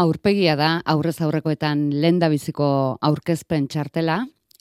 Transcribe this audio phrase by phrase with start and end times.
[0.00, 2.66] Aurpegia da, aurrez aurrekoetan lenda biziko
[3.04, 4.14] aurkezpen txartela,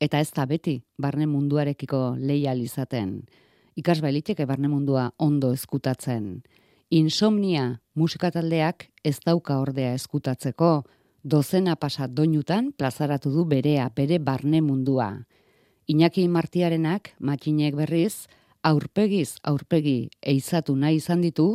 [0.03, 3.13] eta ez da beti, barne munduarekiko leia izaten.
[3.79, 6.41] Ikas bailiteke barne mundua ondo eskutatzen.
[6.91, 10.71] Insomnia musikataldeak ez dauka ordea eskutatzeko,
[11.23, 15.07] dozena pasa doinutan plazaratu du berea, bere barne mundua.
[15.87, 18.27] Iñaki Martiarenak, matxinek berriz,
[18.61, 21.53] aurpegiz aurpegi eizatu nahi izan ditu,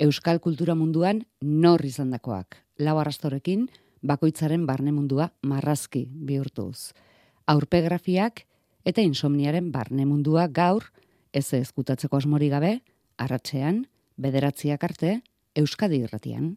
[0.00, 3.68] Euskal kultura munduan nor izandakoak lau arrastorekin,
[4.02, 6.92] bakoitzaren barne mundua marrazki bihurtuz.
[7.46, 8.46] Aurpegrafiak
[8.84, 10.88] eta insomniaren barne mundua gaur,
[11.32, 12.80] ez ezkutatzeko asmori gabe,
[13.18, 13.84] arratzean,
[14.16, 15.20] bederatziak arte,
[15.58, 16.54] Euskadi irratian.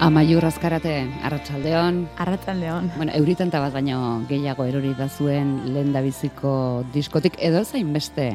[0.00, 2.06] Amaiur azkarate, arratsaldeon.
[2.16, 2.86] Arratsaldeon.
[2.96, 8.30] Bueno, euritan bat baino gehiago erori da zuen lenda biziko diskotik edo zain beste.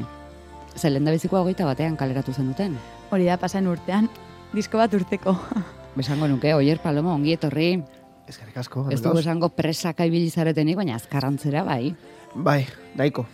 [0.77, 2.75] Ze lenda bizikoa hogeita batean kaleratu zen duten.
[3.09, 4.09] Hori da, pasan urtean,
[4.53, 5.33] disko bat urteko.
[5.97, 7.81] Besango nuke, oier palomo, ongi etorri.
[8.29, 8.85] Ezkarrik asko.
[8.93, 11.95] Ez dugu esango presaka ibilizaretenik, baina azkarantzera bai.
[12.35, 12.59] Bai,
[12.93, 13.25] daiko.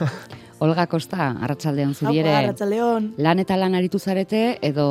[0.60, 2.36] Olga Kosta, arratsaldeon zuri ere.
[2.42, 3.14] Arratsaldeon.
[3.24, 4.86] Lan eta lan aritu zarete edo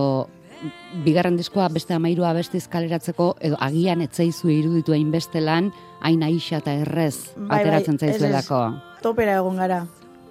[1.06, 5.72] bigarren diskoa beste amairua beste kaleratzeko edo agian etzaizu iruditu hain beste lan,
[6.02, 8.62] hain aixa eta errez bai, ateratzen bai, zaizuelako.
[9.04, 9.86] Topera egon gara.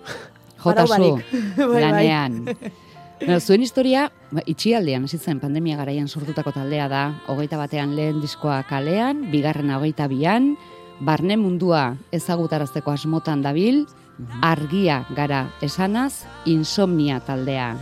[0.64, 1.16] Jota zu,
[1.56, 1.80] bai, bai.
[1.86, 2.44] lanean.
[3.18, 8.60] Bueno, zuen historia, ba, itxialdean, zen pandemia garaian sortutako taldea da, hogeita batean lehen diskoa
[8.62, 10.52] kalean, bigarren hogeita bian,
[11.00, 14.38] barne mundua ezagutarazteko asmotan dabil, mhm.
[14.40, 17.74] argia gara esanaz, insomnia taldea.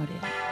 [0.00, 0.45] Hore.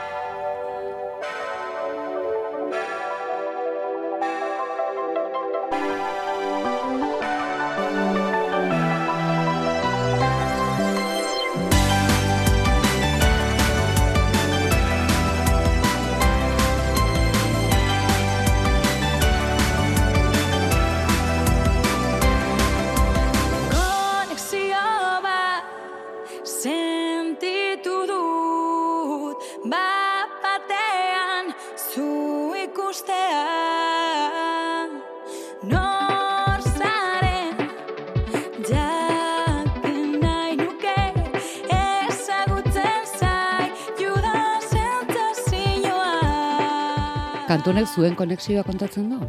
[47.47, 49.19] Kantunek zuen konexioa kontatzen du?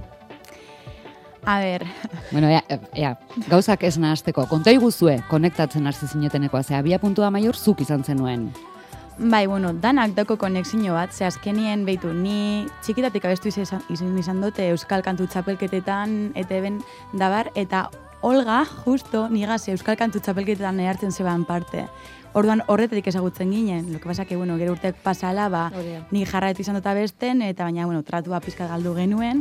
[1.46, 1.84] A ber,
[2.32, 2.62] Bueno, ea,
[2.94, 3.12] ea,
[3.48, 4.48] gauzak ez nahazteko.
[4.50, 8.50] Konta iguzue, konektatzen hasi zinetenekoa, ze abia puntua maior zuk izan zenuen.
[9.18, 14.68] bai, bueno, danak dako konexio bat, ze azkenien behitu, ni txikitatik abestu izan, izan, dute
[14.68, 16.82] Euskal Kantu txapelketetan, eta eben
[17.14, 17.90] dabar, eta
[18.22, 21.86] Olga, justo, nigaz Euskal Kantu txapelketetan ehartzen zeban parte.
[22.36, 25.70] Orduan horretatik ezagutzen ginen, lo que pasa que, bueno, gero urtek pasala, ba,
[26.10, 29.40] ni jarraitu izan dut abesten, eta baina, bueno, tratua pizka galdu genuen.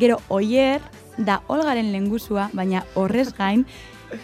[0.00, 0.80] Gero, oier,
[1.18, 3.66] da Olgaren lengusua, baina horrez gain,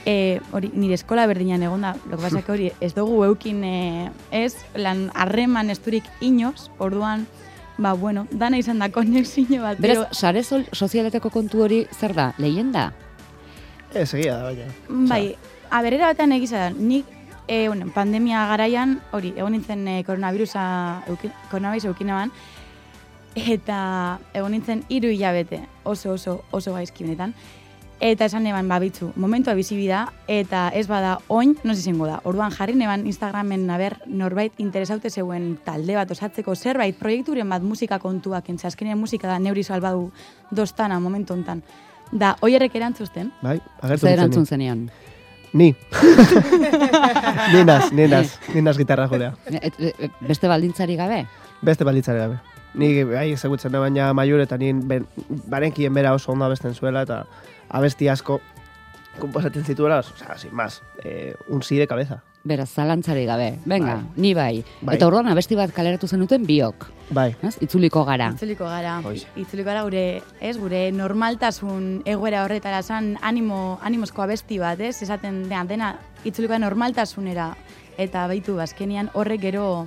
[0.07, 3.61] e, hori, nire eskola berdinan egon da, lo que pasa que hori, ez dugu eukin,
[3.69, 7.29] e, ez, lan harreman esturik inoz, orduan,
[7.77, 12.17] ba, bueno, dana izan da konexio bat, Beraz, pero, sare sol, sozialeteko kontu hori zer
[12.17, 12.33] da?
[12.39, 12.95] Lehenda?
[13.93, 14.73] Ez, egia da, baina.
[14.89, 15.25] bai,
[15.69, 17.20] aberera batean egiza da, nik,
[17.51, 20.63] e, bueno, pandemia garaian, hori, egon nintzen e, koronavirusa,
[21.11, 22.31] euki, koronavirus eukinaban,
[23.35, 27.35] eta egon nintzen hiru hilabete, oso, oso, oso gaizki benetan.
[28.01, 32.21] Eta esan eban, babitzu, momentua bizi da, eta ez bada oin, no izango da.
[32.25, 37.99] Orduan jarri neban Instagramen aber norbait interesaute zeuen talde bat osatzeko zerbait, proiekturen bat musika
[37.99, 40.13] kontuak, entze azkenean musika da neuri salbadu
[40.51, 41.67] dostana momentu hontan.
[42.13, 44.89] Da, oierrek erantzuzten, Bai, agertu Zer erantzun zenion?
[45.53, 45.75] Ni.
[47.53, 49.33] ni naz, ni naz, ni naz gitarra jolea.
[49.51, 51.27] Et- et- et- Beste baldintzari gabe?
[51.63, 52.39] Beste balitzare gabe.
[52.75, 54.73] Ni bai ezagutzen da baina maior eta ni
[55.49, 57.25] barenkien bera oso ondo abesten zuela eta
[57.69, 58.41] abesti asko
[59.19, 62.23] komposatzen zituela, osea, sin más, eh, un sí de cabeza.
[62.43, 63.59] Beraz, zalantzari gabe.
[63.67, 64.05] Venga, Bai.
[64.17, 64.65] ni bai.
[64.81, 64.95] Bai.
[64.97, 66.87] Eta orduan abesti bat kaleratu zenuten biok.
[67.11, 67.57] Bai, Ez?
[67.61, 68.31] Itzuliko gara.
[68.33, 69.27] Itzuliko gara, Hoize.
[69.37, 75.43] itzuliko gara gure, ez, gure normaltasun egoera horretara zan animo, animosko abesti bat, ez, esaten
[75.49, 77.57] dena, dena itzuliko normaltasunera,
[77.99, 79.87] eta baitu azkenian horrek gero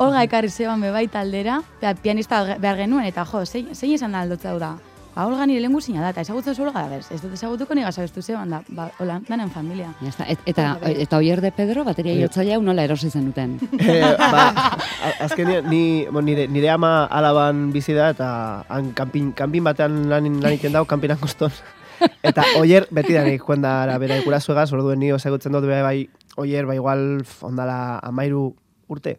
[0.00, 4.22] Olga ekarri zeban bebai taldera, eta pianista behar genuen, eta jo, zein, zein esan da
[4.24, 4.78] aldotza da.
[5.14, 7.74] Ba, Olga nire lengu zina da, eta ezagutzen zu Olga da, bez, ez dut ezagutuko
[7.74, 9.88] nire abestu zeban da, ba, hola, danen familia.
[10.00, 10.24] Ya está.
[10.30, 12.22] Et, eta, eta oier de Pedro, bateria Bai.
[12.22, 13.58] jotzailea hau nola erosi zenuten.
[13.80, 18.30] eh, ba, a- azkenean ni, bon, nire, nire ama alaban bizi da eta
[18.68, 21.50] han kanpin, kanpin batean lan, lan egiten dau, kanpinan koston.
[22.24, 25.98] Eta oier beti da nik joan da bera ikurazuegaz, orduen ni ezagutzen dut bai, bai
[26.40, 27.02] oier bai igual
[27.44, 28.54] ondala amairu
[28.88, 29.18] urte.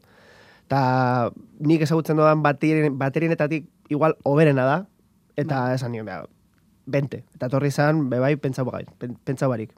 [0.65, 1.29] Eta
[1.59, 4.77] nik ezagutzen dudan baterien, baterienetatik igual oberena da,
[5.41, 6.25] eta esan nion, beha,
[6.85, 7.23] bente.
[7.35, 9.71] Eta torri izan, bebai, pentsau bai, pen- pentsau barik.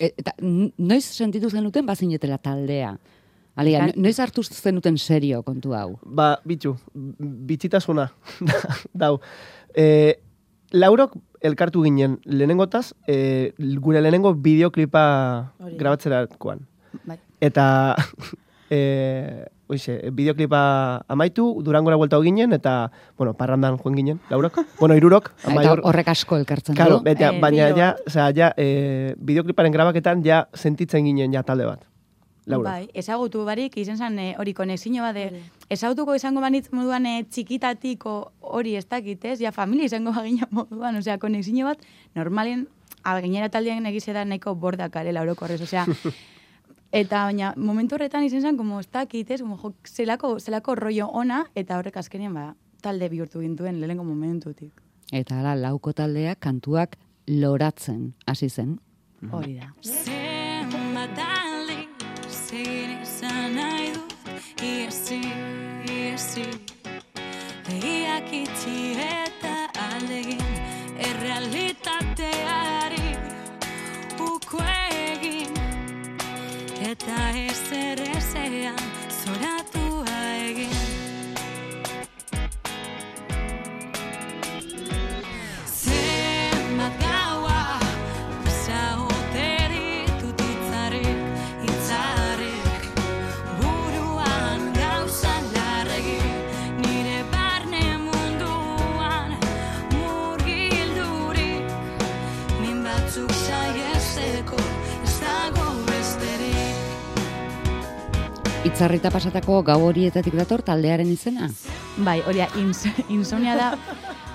[0.00, 2.94] E, eta noiz sentitu zenuten bazinetela taldea?
[3.56, 5.98] Alia, Kan- noiz hartu zenuten serio kontu hau?
[6.04, 8.06] Ba, bitxu, bitxitasuna,
[9.02, 9.18] dau.
[9.76, 10.16] E,
[10.72, 15.02] laurok elkartu ginen lehenengotaz, e, gure lehenengo bideoklipa
[15.76, 16.64] grabatzerakoan.
[17.04, 17.18] Bai.
[17.44, 17.66] Eta,
[18.72, 18.78] e,
[19.72, 20.60] oixe, bideoklipa
[21.08, 24.60] amaitu, durangora buelta ginen, eta, bueno, parrandan joan ginen, laurok.
[24.78, 25.80] Bueno, irurok, Eta amaior.
[25.88, 27.10] horrek asko elkartzen Claro, du.
[27.10, 31.66] eta, Eh, baina bideo ja, osea, ja, e, bideokliparen grabaketan ja sentitzen ginen ja talde
[31.66, 31.86] bat.
[32.46, 32.66] Laurok.
[32.66, 37.24] Bai, ezagutu barik, izan zen eh, hori konexio bat, de, ezagutuko izango banitz moduan eh,
[37.30, 39.38] txikitatiko hori ez dakit, ez?
[39.40, 41.78] Ja, familia izango bagina moduan, osea, konexio bat,
[42.18, 42.66] normalen,
[43.04, 45.86] gainera taldean egize da nahiko bordak arela orokorrez, osea,
[46.92, 49.40] eta baina momentu horretan izan zen, como ez dakit, ez?
[49.40, 54.72] Como, jo, zelako, zelako rollo ona, eta horrek azkenean, ba, talde bihurtu gintuen lehenengo momentutik.
[55.12, 56.96] Eta ala, lauko taldeak kantuak
[57.28, 58.78] loratzen hasi zen.
[59.30, 59.72] Hori da.
[62.52, 64.12] Izan nahi dut
[64.62, 65.20] Iesi,
[65.88, 66.44] iesi
[67.68, 68.76] Begiak itxi
[69.06, 69.54] eta
[69.88, 70.42] aldegin
[71.08, 73.04] Errealitateari
[74.18, 74.91] egin
[77.02, 78.21] Eta ez
[108.82, 111.46] Itzarrita pasatako gau horietatik dator taldearen izena?
[112.02, 112.80] Bai, hori ins,
[113.14, 113.68] insomnia da,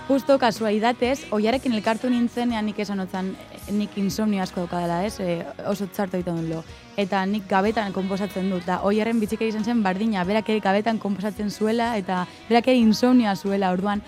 [0.07, 3.33] justo kasualidatez, oiarekin elkartu nintzenean nik esan otzan,
[3.75, 6.61] nik insomnio asko daukadala, ez, e, oso txarto egiten dut lo.
[6.95, 11.51] Eta nik gabetan konposatzen dut, da oiaren bitzikeri izan zen bardina, berak ere gabetan konposatzen
[11.51, 13.99] zuela, eta berak ere insomnioa zuela, orduan,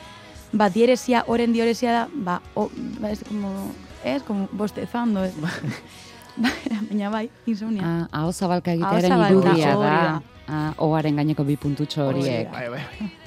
[0.54, 2.70] ba, dieresia, oren dioresia da, ba, o,
[3.04, 3.74] ba, ez, como,
[4.06, 5.52] ez, como, bostezando, ez, ba,
[6.38, 7.82] baina bai, insomnia.
[7.84, 10.22] Ah, aho zabalka egitearen irudia da.
[10.50, 12.50] Ah, oaren gaineko bi puntutxo horiek.
[12.52, 12.82] Bai, bai.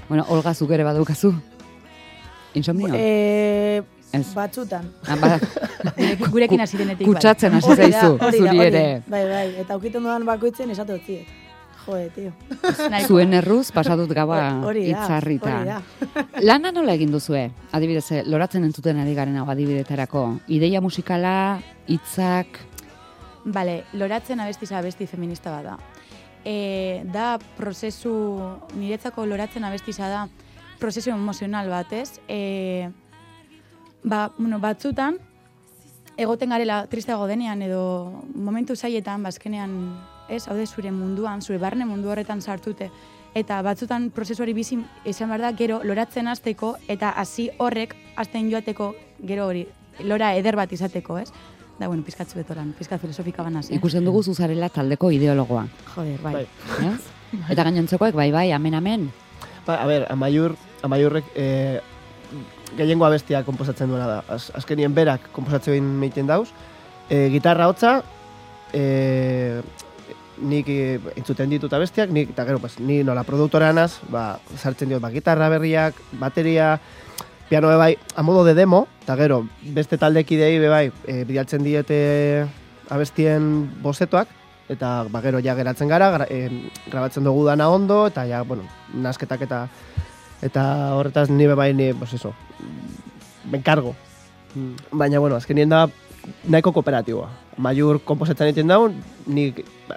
[0.09, 1.33] Bueno, Olga zuk ere badukazu.
[2.55, 2.95] Insomnio?
[2.95, 3.83] E,
[4.13, 4.35] Ez.
[4.35, 4.91] batzutan.
[5.07, 7.15] Ah, ba, Gurek- Gurekin hasi denetik bai.
[7.15, 9.03] kutsatzen hasi zaizu, zuri ere.
[9.07, 11.27] Bai, bai, eta aukiten dudan bakoitzen esatu otziet.
[11.87, 12.31] Joe, tio.
[13.09, 15.81] Zuen erruz, pasatut gaua da, itzarrita.
[16.49, 17.49] Lana nola egin duzue?
[17.75, 20.27] Adibidez, eh, loratzen entzuten ari garen hau adibidetarako.
[20.47, 21.59] Ideia musikala,
[21.91, 22.61] hitzak,
[23.45, 25.77] Bale, loratzen abestiza abesti feminista bat da.
[26.45, 28.13] E, da prozesu,
[28.79, 30.27] niretzako loratzen abestiza da
[30.79, 32.21] prozesu emozional bat, ez?
[32.29, 32.91] E,
[34.03, 35.19] ba, bueno, batzutan,
[36.17, 37.83] egoten garela tristeago denean edo
[38.35, 39.77] momentu zaietan, bazkenean,
[40.29, 42.91] ez, haude zure munduan, zure barne mundu horretan sartute,
[43.35, 48.93] eta batzutan prozesuari bizi izan behar da gero loratzen hasteko eta hasi horrek hasten joateko
[49.25, 49.67] gero hori
[50.05, 51.31] lora eder bat izateko, ez?
[51.83, 53.75] Da, bueno, pizkatzu betoran, pizkat filosofika banaz, eh?
[53.75, 55.65] ikusten dugu zuzarela taldeko ideologoa.
[55.97, 56.33] Joder, bai.
[56.37, 56.93] Bai.
[56.93, 57.41] Ez?
[57.51, 59.09] Eta gainontzekoek, bai, bai, amen, amen.
[59.67, 60.55] Ba, a ber, amaiur,
[60.87, 61.47] amaiurrek e,
[62.79, 64.21] gehiengo abestia komposatzen duena da.
[64.31, 66.53] Az, azkenien berak komposatzen meiten dauz.
[67.11, 67.97] E, gitarra hotza,
[68.71, 69.59] e,
[70.39, 74.95] nik e, entzuten ditut abestiak, nik, eta gero, pues, ni nola produktora naz, ba, sartzen
[74.95, 76.77] diot, ba, gitarra berriak, bateria,
[77.53, 81.61] piano be bai, a modo de demo, eta gero, beste taldekidei be bai, e, bidaltzen
[81.61, 82.47] diete
[82.89, 84.31] abestien bozetoak,
[84.73, 86.49] eta ba, gero ja geratzen gara, gra, e,
[86.87, 88.65] grabatzen dugu dana ondo, eta ja, bueno,
[88.97, 89.67] nasketak eta
[90.41, 90.65] eta
[90.97, 92.33] horretaz ni be bai, ni, pues eso,
[93.51, 93.93] me encargo.
[94.91, 95.91] Baina, bueno, azkenien da
[96.49, 97.29] nahiko kooperatiboa.
[97.61, 98.97] Maiur komposetzen egiten daun,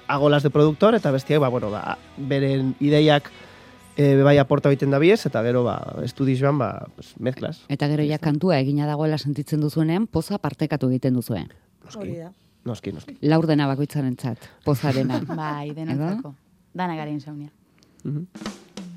[0.10, 3.32] hago las de productor, eta bestiak, ba, bueno, ba, beren ideiak
[3.98, 7.64] e, bai aporta egiten da biez, eta gero, ba, estudiz joan, ba, pues, mezklas.
[7.70, 11.46] Eta gero ja kantua egina dagoela sentitzen duzuenean, poza partekatu egiten duzue.
[11.94, 12.32] Hori da.
[12.66, 13.18] Noski, noski.
[13.22, 15.22] Laurdena bakoitzaren txat, pozarena.
[15.42, 16.34] Bai, denentzako.
[16.74, 17.52] Dana gara insomnia.
[18.04, 18.28] Mhm.
[18.36, 18.95] Hitz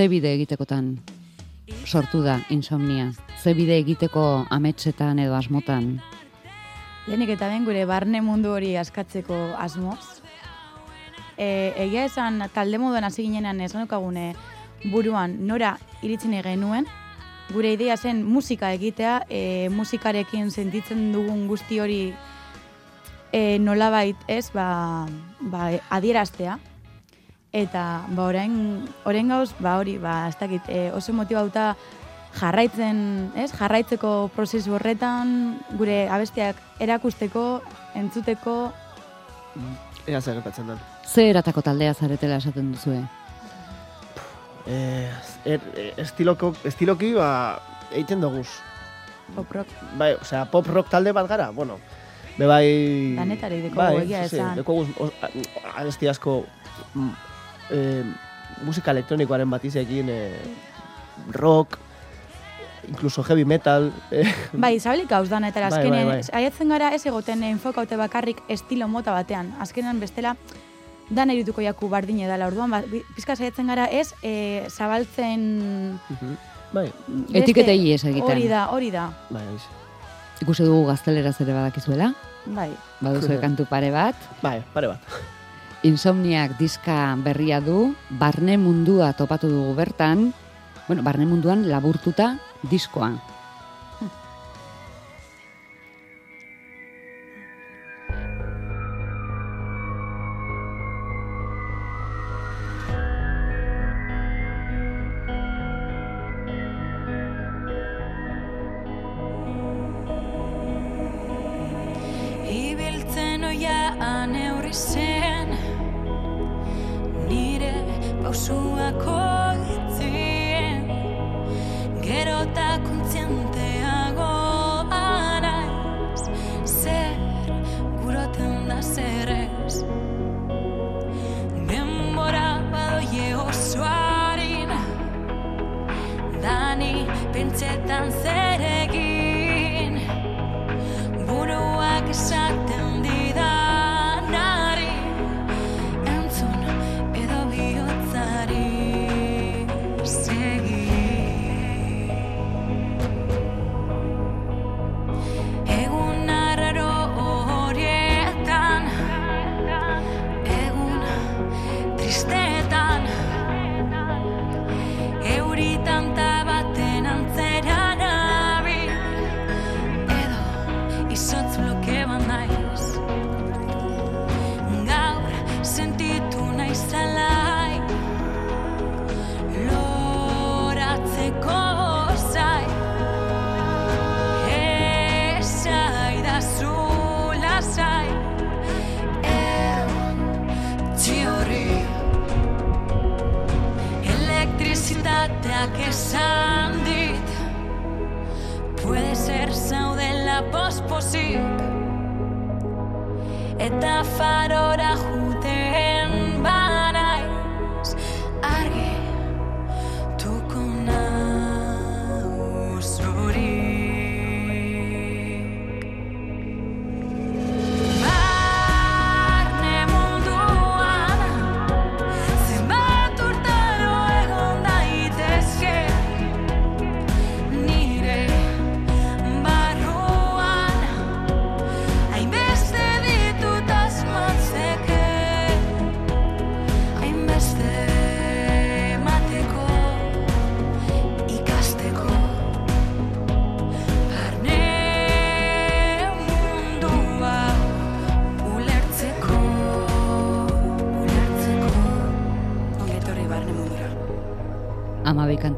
[0.00, 0.94] Ze bide egitekotan
[1.84, 3.10] sortu da insomnia?
[3.36, 5.90] Ze bide egiteko ametsetan edo asmotan?
[7.04, 10.22] Lehenik eta ben gure barne mundu hori askatzeko asmoz.
[11.36, 14.30] E, egia esan talde moduan hasi ginenan ez genukagune
[14.86, 16.88] buruan nora iritzen genuen,
[17.52, 22.14] gure idea zen musika egitea, e, musikarekin sentitzen dugun guzti hori
[23.32, 25.06] e, nolabait ez, ba,
[25.42, 26.56] ba, adieraztea.
[27.52, 31.72] Eta ba, orain, orain gauz, ba, hori, ba, ez dakit, e, oso motibauta
[32.38, 37.62] jarraitzen, ez, jarraitzeko prozesu horretan, gure abestiak erakusteko,
[37.98, 38.72] entzuteko,
[40.06, 40.78] Ea zer gertatzen den.
[41.04, 43.00] Ze eratako taldea zaretela esaten duzue?
[44.66, 45.10] Eh,
[45.44, 48.48] er, eh, estiloko, estiloki, ba, egiten doguz.
[49.34, 49.66] pop rock.
[49.98, 51.78] Bai, osea, pop rock talde bat gara, bueno,
[52.38, 52.64] be bai...
[53.18, 54.58] Danetari dekogu, egia sí, sí, esan.
[55.22, 56.44] a- abesti asko
[57.70, 58.04] eh,
[58.64, 60.40] musika elektronikoaren batizekin, eh,
[61.32, 61.78] rock,
[62.88, 66.40] incluso heavy metal, eh, Bai, zabalik gauz dana, eta Bai, azkenean, bai, bai.
[66.40, 69.54] aiatzen gara ez egoten enfokaute bakarrik estilo mota batean.
[69.60, 70.36] Azkenean bestela,
[71.10, 72.82] dana irituko jaku bardine dela, orduan, ba,
[73.16, 75.98] pizka saiatzen gara ez, e, zabaltzen...
[76.08, 76.36] mhm,
[76.72, 76.88] bai,
[77.32, 78.30] Etiketei ez egiten.
[78.30, 79.68] Hori da, hori da, bai, horixe.
[80.40, 82.14] Ikusi dugu gazteleraz ere badakizuela,
[82.46, 82.70] bai.
[83.00, 84.16] baduzue kantu pare bat.
[84.42, 85.20] bai, pare bat.
[85.80, 90.28] Insomniak diska berria du, barne mundua topatu dugu bertan,
[90.84, 92.34] bueno, barne munduan laburtuta
[92.68, 93.14] diskoa.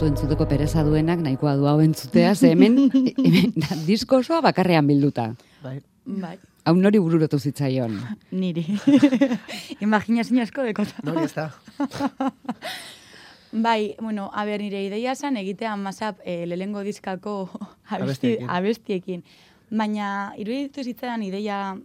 [0.03, 2.91] Kantu entzuteko pereza duenak nahikoa du hau entzutea, ze hemen,
[3.25, 5.35] hemen da, disko osoa bakarrean bilduta.
[5.63, 5.79] Bai.
[6.05, 7.95] Bai, Hau nori bururotu zitzaion.
[8.33, 8.65] niri.
[9.87, 11.05] Imaginazio asko dekota.
[11.07, 11.51] Nori ez da.
[13.53, 17.49] Bai, bueno, a ber, nire ideia zen egitea masap e, lehengo diskako
[17.87, 18.51] abesti, Abestiekin.
[18.51, 19.25] abestiekin.
[19.71, 21.77] Baina, iruditu zitzaidan ideia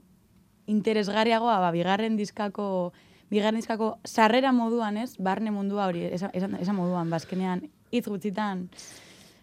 [0.66, 2.94] interesgarriagoa, ba, bigarren diskako,
[3.30, 8.68] bigarren diskako sarrera moduan, ez, barne mundua hori, esan, esan, esan moduan, bazkenean, hitz gutxitan,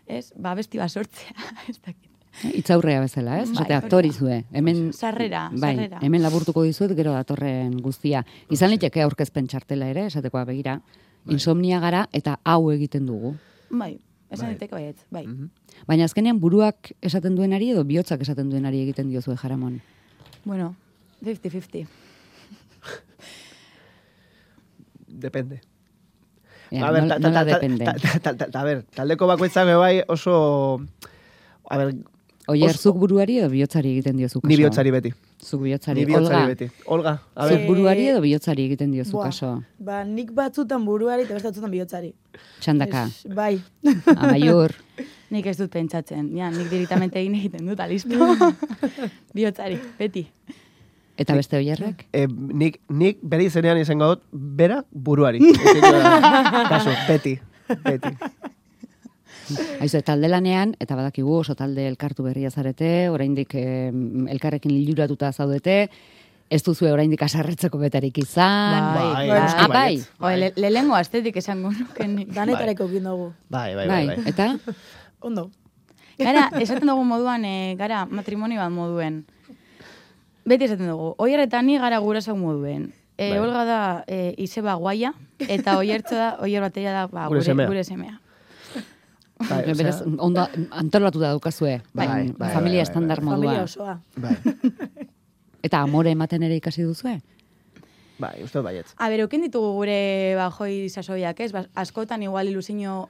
[0.06, 1.34] ez, ba, abesti bat sortzea,
[1.70, 2.10] ez dakit.
[2.58, 3.46] Itzaurrea bezala, ez?
[3.48, 4.14] Bai, Esate hori aktori da.
[4.18, 4.38] zue.
[4.50, 6.00] Hemen, Sarrera, bai, sarrera.
[6.02, 8.24] hemen laburtuko dizuet, gero datorren guztia.
[8.50, 10.80] Izan liteke aurkezpen txartela ere, esatekoa begira.
[11.30, 13.36] Insomnia gara eta hau egiten dugu.
[13.70, 13.94] Bai,
[14.34, 14.54] esan Bai.
[14.56, 15.22] diteke baiet, bai.
[15.86, 19.78] Baina azkenean buruak esaten duenari edo bihotzak esaten duenari egiten diozue jaramon.
[20.44, 20.74] Bueno,
[21.24, 21.86] 50-50.
[25.06, 25.60] Depende.
[26.82, 30.80] A ta, ta, ta, ta, a ver, taldeko bakoitzak bai oso...
[31.70, 31.94] A ver,
[32.46, 34.48] Oier, zuk buruari edo bihotzari egiten diozu kaso?
[34.50, 35.10] ni bihotzari beti.
[35.40, 36.00] Zuk bihotzari.
[36.00, 36.66] Ni bihotzari Olga, beti.
[36.92, 39.30] Olga, a zuk ver, buruari edo bihotzari egiten diozu Buah.
[39.30, 39.52] kaso?
[39.80, 42.12] Ba, nik batzutan buruari eta beste batzutan bihotzari.
[42.60, 43.62] Txandaka, Es- Bai.
[44.16, 44.76] amaiur.
[45.32, 48.28] Nik ez dut pentsatzen, ja, nik direktamente egin egiten dut, listo.
[49.40, 50.26] Bihotzari, beti.
[51.16, 52.06] Eta beste oierrek?
[52.12, 55.38] eh, nik, nik bere izenean izango dut, bera buruari.
[56.72, 57.36] Kaso, beti.
[57.84, 58.10] Beti.
[59.84, 63.92] Aizu, talde lanean, eta badakigu oso talde elkartu berria zarete, oraindik eh,
[64.32, 65.90] elkarrekin liluratuta zaudete,
[66.50, 68.88] ez duzue oraindik asarretzeko betarik izan.
[68.94, 69.74] Bai, bai, ah, noski bai.
[69.76, 70.08] baietz.
[70.20, 72.32] Oe, le, lehengo astetik esango nuke nik.
[72.38, 73.30] Danetareko egin dugu.
[73.48, 74.06] Bai, bai, bai.
[74.06, 74.32] Bai, bai.
[74.32, 74.50] eta?
[75.24, 75.50] Ondo.
[76.18, 79.24] Gara, esaten dugu moduan, e, gara, matrimonio bat moduen.
[80.44, 82.92] Beti esaten dugu, oier eta ni gara guraso moduen.
[83.16, 83.38] E, Bai.
[83.38, 85.12] Olga da e, izeba guaia,
[85.48, 87.66] eta oiertzo da, oier bateria da ba, Gure semea.
[87.70, 88.20] gure semea.
[89.48, 93.24] Bai, osea, Beraz, ondo antolatuta daukazue, Bai, bai, bai, familia bai, bai, estandar bai.
[93.24, 93.36] modua.
[93.36, 94.00] Familia osoa.
[94.16, 94.36] bai.
[95.66, 97.20] Eta amore ematen ere ikasi duzue?
[98.18, 98.92] Bai, uste baietz.
[98.98, 101.52] A ber, ditugu gure bajoi sasoiak, ez?
[101.52, 103.08] Ba, askotan igual ilusio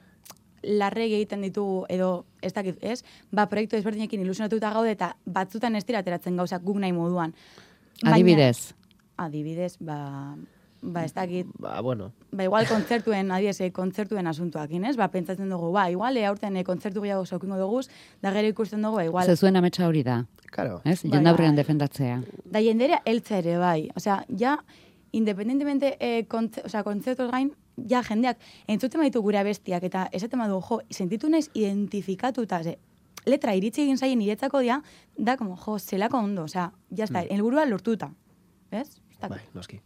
[0.65, 3.03] larregi egiten ditugu, edo ez dakit, ez?
[3.31, 7.33] Ba, proiektu ezberdinekin ilusionatuta gaude eta batzutan ez dira ateratzen gauzak guk nahi moduan.
[8.01, 8.73] Baina- Adibidez.
[9.17, 10.35] Adibidez, ba,
[10.81, 12.11] ba ez dakit, Ba, bueno.
[12.31, 14.97] ba igual kontzertuen, adibidez, eh, kontzertuen asuntuakin, ez?
[14.97, 17.81] Ba, pentsatzen dugu, ba, igual eh, aurten eh, kontzertu gehiago saukingo dugu,
[18.21, 19.25] da gero ikusten dugu, ba, igual.
[19.25, 20.81] Ze zuen ametsa hori da, Karo.
[20.83, 21.01] ez?
[21.03, 21.63] Bai, Jendaurrean bai.
[21.63, 22.21] defendatzea.
[22.45, 23.89] Da jendera eltza ere, bai.
[23.95, 24.57] Osea, ja,
[25.11, 27.53] independentemente eh, kontze, osea, kontzertos gain,
[27.89, 32.77] ja, jendeak, entzuten baitu gure abestiak, eta esaten badu, jo, sentitu naiz identifikatuta, ze,
[33.25, 34.81] letra iritsi egin zaien niretzako dia,
[35.17, 38.11] da, como, jo, zelako ondo, osea, ja está, helburua lortuta.
[38.71, 39.01] Ez?
[39.21, 39.81] Bai, noski.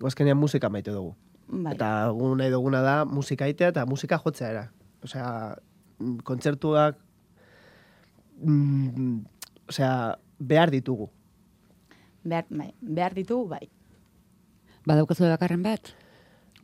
[0.00, 1.14] Guazkenean musika maite dugu.
[1.50, 1.74] Bai.
[1.74, 4.66] Eta gu nahi duguna da musika itea eta musika jotzea era.
[5.04, 5.56] Osea,
[5.98, 6.98] mm, kontzertuak
[8.40, 9.16] mm,
[9.68, 11.10] osea, behar ditugu.
[12.22, 13.66] Behar, bai, behar ditugu, bai.
[14.86, 15.92] Badaukazu bakarren bat?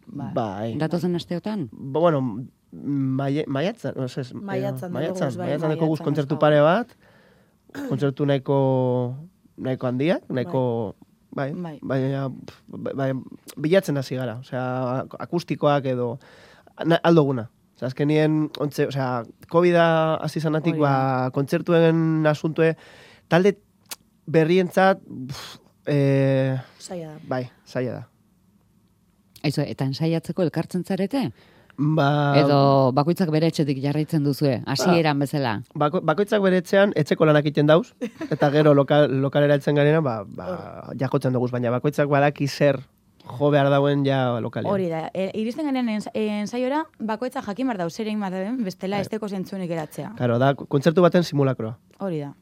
[0.07, 0.31] Bai.
[0.35, 0.75] Bai.
[0.79, 1.69] Datozen asteotan?
[1.73, 2.21] Ba, bueno,
[2.73, 6.93] maiatzan, no, ez, Maiatzan eh, maiatzan, bai, deko guz kontzertu pare bat,
[7.89, 8.59] kontzertu nahiko,
[9.59, 10.63] nahiko handiak, nahiko,
[11.37, 11.77] bai, Bai.
[11.83, 12.01] bai,
[12.95, 13.11] bai,
[13.57, 16.17] bilatzen hasi gara, osea, akustikoak edo,
[16.85, 17.49] na, aldoguna.
[17.77, 19.87] Osea, azkenien, ontze, osea, COVID-a
[20.25, 22.75] hasi zanatik, ba, kontzertuen asuntue,
[23.29, 23.57] talde
[24.27, 27.19] berrientzat, pf, eh, Zaila da.
[27.29, 28.05] bai, zaila da.
[29.45, 31.31] Aizu, eta ensaiatzeko elkartzen zarete?
[31.77, 32.09] Ba,
[32.41, 35.59] Edo bakoitzak bere etxetik jarraitzen duzue, hasieran bezala.
[35.77, 37.91] Bako, bakoitzak bere etxean etxeko lanak egiten dauz,
[38.31, 40.47] eta gero lokal, lokalera etzen garena, ba, ba,
[40.97, 42.81] jakotzen dugu, baina bakoitzak badaki zer
[43.27, 44.73] jo behar dauen ja lokalean.
[44.73, 48.57] Hori da, e, iristen garen ens, ensaiora, bakoitza jakin behar dau, zer egin behar dauen,
[48.65, 50.15] bestela esteko zentzunik eratzea.
[50.17, 51.77] Claro, da kontzertu baten simulakroa.
[52.01, 52.33] Hori da.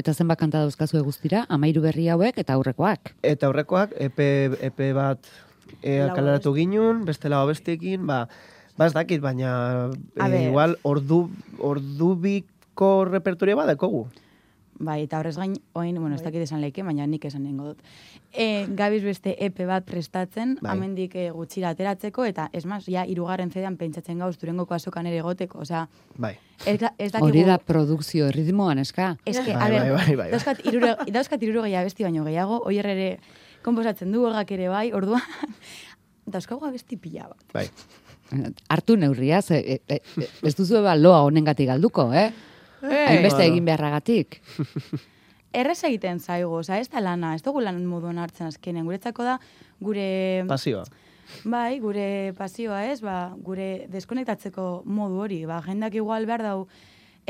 [0.00, 3.14] Eta zenbat kanta dauzkazu guztira, amairu berri hauek eta aurrekoak.
[3.22, 4.18] Eta aurrekoak, EP,
[4.66, 5.30] EP bat
[5.82, 8.26] e, kaleratu ginen, beste lau abestiekin, ba,
[8.78, 11.28] ba ez dakit, baina e, igual ordu,
[11.58, 14.06] ordubiko repertoria bat dekogu.
[14.80, 17.80] Bai, eta horrez gain, oin, bueno, ez dakit esan leike, baina nik esan nengo dut.
[18.32, 20.70] E, gabiz beste epe bat prestatzen, Bai.
[20.72, 25.18] amendik e, gutxira ateratzeko, eta ez maz, ja, irugarren zedean pentsatzen gauz, durengoko azokan ere
[25.20, 25.82] egoteko, osea,
[26.16, 26.32] Bai.
[26.64, 27.28] ez, da- ez dakigu...
[27.28, 29.18] Hori da produkzio erritmoan, eska.
[29.26, 30.30] Ez que, Bai, a ber, bai, bai, bai.
[30.32, 33.10] dauzkat irure, dauzkat irurogei abesti baino gehiago, oier ere
[33.64, 35.24] komposatzen du, olgak ere bai, orduan,
[36.34, 37.44] dauzkagu abesti pila bat.
[37.54, 37.66] Bai.
[38.72, 42.30] Hartu neurria, ze, e, e, e, ez duzu eba loa honengatik galduko, eh?
[42.80, 43.52] Hainbeste Bueno.
[43.52, 44.40] egin beharragatik.
[45.60, 49.38] Errez egiten zaigu, osea, ez da lana, ez dugu lan moduan hartzen azkenen, guretzako da,
[49.82, 50.44] gure...
[50.48, 50.84] Pasioa.
[51.44, 56.56] Bai, gure pasioa ez, ba, gure deskonektatzeko modu hori, ba, jendak igual behar dau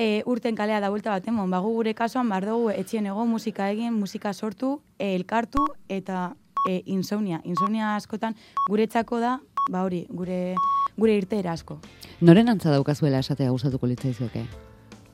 [0.01, 3.27] e, urten kalea da buelta bat emon, ba, gu gure kasuan behar dugu etxien ego
[3.29, 6.31] musika egin, musika sortu, e, elkartu eta
[6.69, 7.43] e, insomnia.
[7.45, 8.37] Insomnia askotan
[8.69, 9.35] guretzako da,
[9.71, 10.55] ba hori, gure,
[10.97, 11.79] gure irteera asko.
[12.25, 14.47] Noren antza daukazuela esatea gustatuko litzaizuke?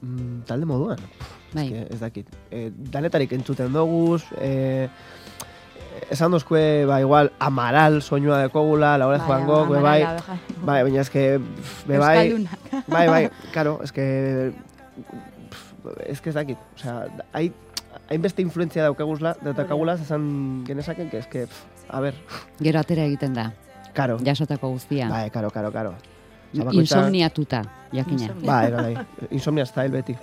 [0.02, 1.02] Mm, talde moduan.
[1.54, 1.66] Bai.
[1.72, 2.30] Ez, ez dakit.
[2.50, 4.88] E, danetarik entzuten doguz, e,
[6.12, 10.64] esan dozkue, ba, igual, amaral soinua dekogula, Laura Bai, Joan Gok, be bai, Amarala, beja-
[10.66, 11.26] bai, baina eske,
[11.88, 12.16] be bai,
[12.86, 13.22] bai, bai,
[13.54, 14.04] karo, eske,
[15.50, 17.52] pff, eske ez dakit, osea, hai,
[18.10, 22.14] hainbeste influentzia daukaguzla, daukagula, esan genezaken, que eske, pff, a ber,
[22.60, 23.52] Gero atera egiten da,
[23.94, 25.08] karo, jasotako guztia.
[25.08, 25.94] bai, karo, karo, karo.
[26.52, 28.28] Osea, bakoitza- Insomniatuta, jakina.
[28.44, 30.16] Bai, bai, bai, insomnia style beti.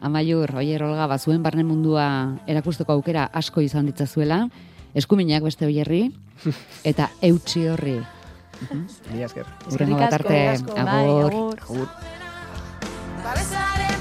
[0.00, 2.06] Amaiur, oier olga, bazuen barne mundua
[2.46, 4.48] erakusteko aukera asko izan ditzazuela,
[4.94, 6.10] eskuminak beste oierri,
[6.90, 8.00] eta eutxi horri.
[9.10, 9.46] Mila esker.
[9.72, 11.56] Urrengo bat bai, agur.
[11.60, 11.88] agur.
[13.24, 13.34] Agur.
[13.36, 13.93] Babesaren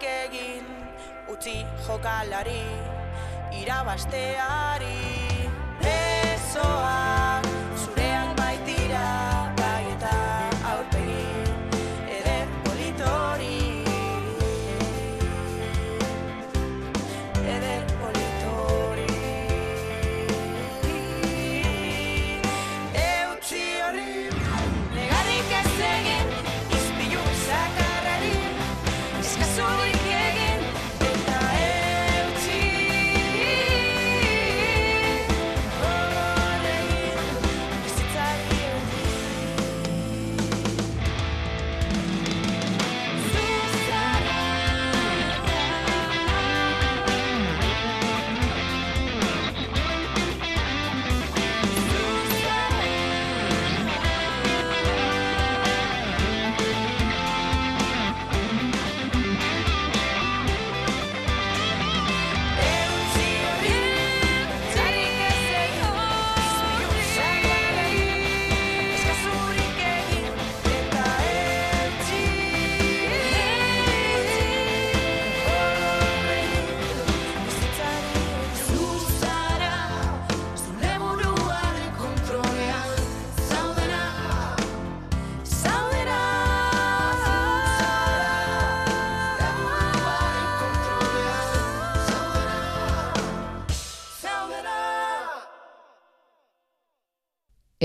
[0.00, 0.64] eskasurik egin
[1.28, 2.64] utzi jokalari
[3.60, 4.96] irabasteari
[5.80, 7.19] Besoak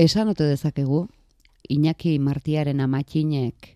[0.06, 1.08] esan ote dezakegu,
[1.68, 3.72] Iñaki Martiaren amatxinek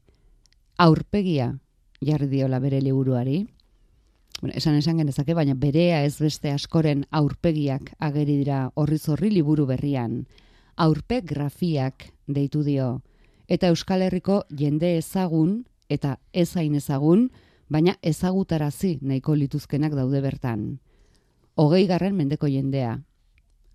[0.79, 1.57] aurpegia
[2.01, 3.49] jarri diola bere liburuari.
[4.41, 9.67] Bueno, esan esan genezake, baina berea ez beste askoren aurpegiak ageri dira horri zorri liburu
[9.67, 10.25] berrian.
[10.77, 13.03] Aurpeg grafiak deitu dio.
[13.49, 17.29] Eta Euskal Herriko jende ezagun eta ez hain ezagun,
[17.69, 20.79] baina ezagutarazi nahiko lituzkenak daude bertan.
[21.57, 23.01] Hogei garren mendeko jendea.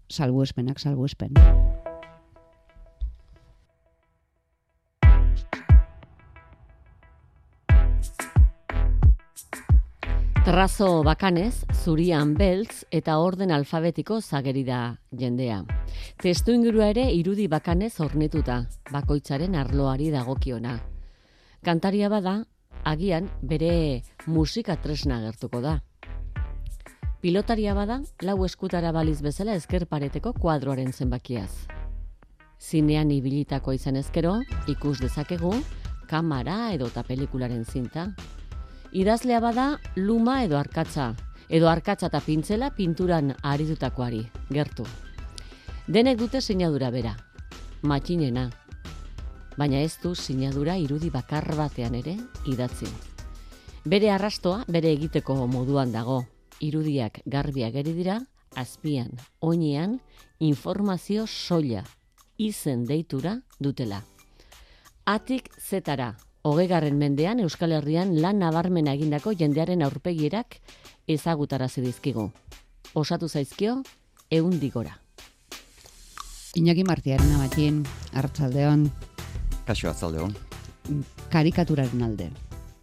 [0.09, 1.35] Salbuespenak, salbuespen.
[10.45, 15.63] Trazo bakanez, zurian beltz eta orden alfabetiko zageri da jendea.
[16.21, 18.59] Testu ingurua ere irudi bakanez ornetuta,
[18.91, 20.75] bakoitzaren arloari dagokiona.
[21.65, 22.35] Kantaria bada,
[22.85, 25.79] agian bere musika tresna gertuko da.
[27.25, 31.49] Pilotaria bada, lau eskutara baliz bezala ezker pareteko kuadroaren zenbakiaz.
[32.61, 34.37] Zinean ibilitako izan ezkero,
[34.69, 35.57] ikus dezakegu,
[36.05, 38.11] kamera edo eta pelikularen zinta.
[38.95, 41.09] Idazlea bada luma edo arkatza,
[41.51, 44.21] edo arkatza eta pintzela pinturan aritutakoari,
[44.55, 44.85] gertu.
[45.91, 47.11] Denek dute sinadura bera,
[47.83, 48.45] matxinena,
[49.57, 52.13] baina ez du sinadura irudi bakar batean ere
[52.47, 52.87] idatzi.
[53.83, 56.21] Bere arrastoa bere egiteko moduan dago,
[56.63, 58.21] irudiak garbi ageri dira,
[58.55, 59.99] azpian, oinean,
[60.39, 61.83] informazio soila,
[62.37, 64.05] izen deitura dutela.
[65.03, 66.13] Atik zetara,
[66.45, 70.59] hogegarren mendean Euskal Herrian lan nabarmena egindako jendearen aurpegierak
[71.09, 72.29] ezagutarazi dizkigu.
[72.93, 73.79] Osatu zaizkio,
[74.29, 74.99] eundigora.
[76.55, 77.81] Iñaki Martiaren amatxin,
[78.13, 78.85] hartzaldeon,
[79.65, 80.35] Kaixo atzalde hon.
[81.33, 82.29] karikaturaren alde.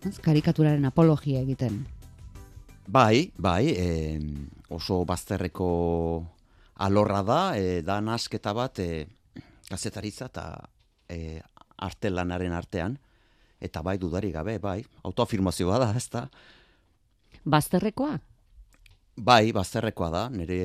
[0.02, 0.18] Ez?
[0.18, 1.84] Karikaturaren apologia egiten.
[2.88, 4.18] Bai, bai, e,
[4.74, 6.26] oso bazterreko
[6.82, 9.06] alorra da, e, da nasketa bat e,
[9.70, 10.46] kazetaritza eta
[11.08, 11.38] e,
[11.78, 12.98] arte lanaren artean,
[13.62, 16.26] eta bai dudari gabe, bai, autoafirmazioa da, ez da?
[17.44, 18.18] Bazterrekoa?
[19.16, 20.58] Bai, bazterrekoa da, nire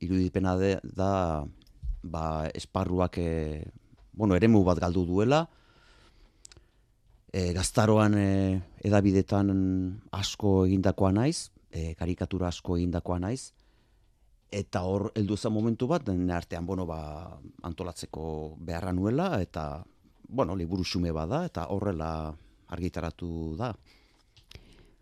[0.00, 1.44] irudipena de, da,
[2.02, 2.24] ba,
[2.54, 3.64] esparruak, e,
[4.12, 5.44] bueno, eremu bat galdu duela,
[7.32, 8.28] e, gaztaroan e,
[8.86, 9.50] edabidetan
[10.16, 13.52] asko egindakoa naiz, e, karikatura asko egindakoa naiz,
[14.50, 17.00] eta hor heldu zen momentu bat, nire artean, bueno, ba,
[17.66, 19.84] antolatzeko beharra nuela, eta,
[20.30, 22.34] bueno, liburu xume bada, eta horrela
[22.68, 23.74] argitaratu da.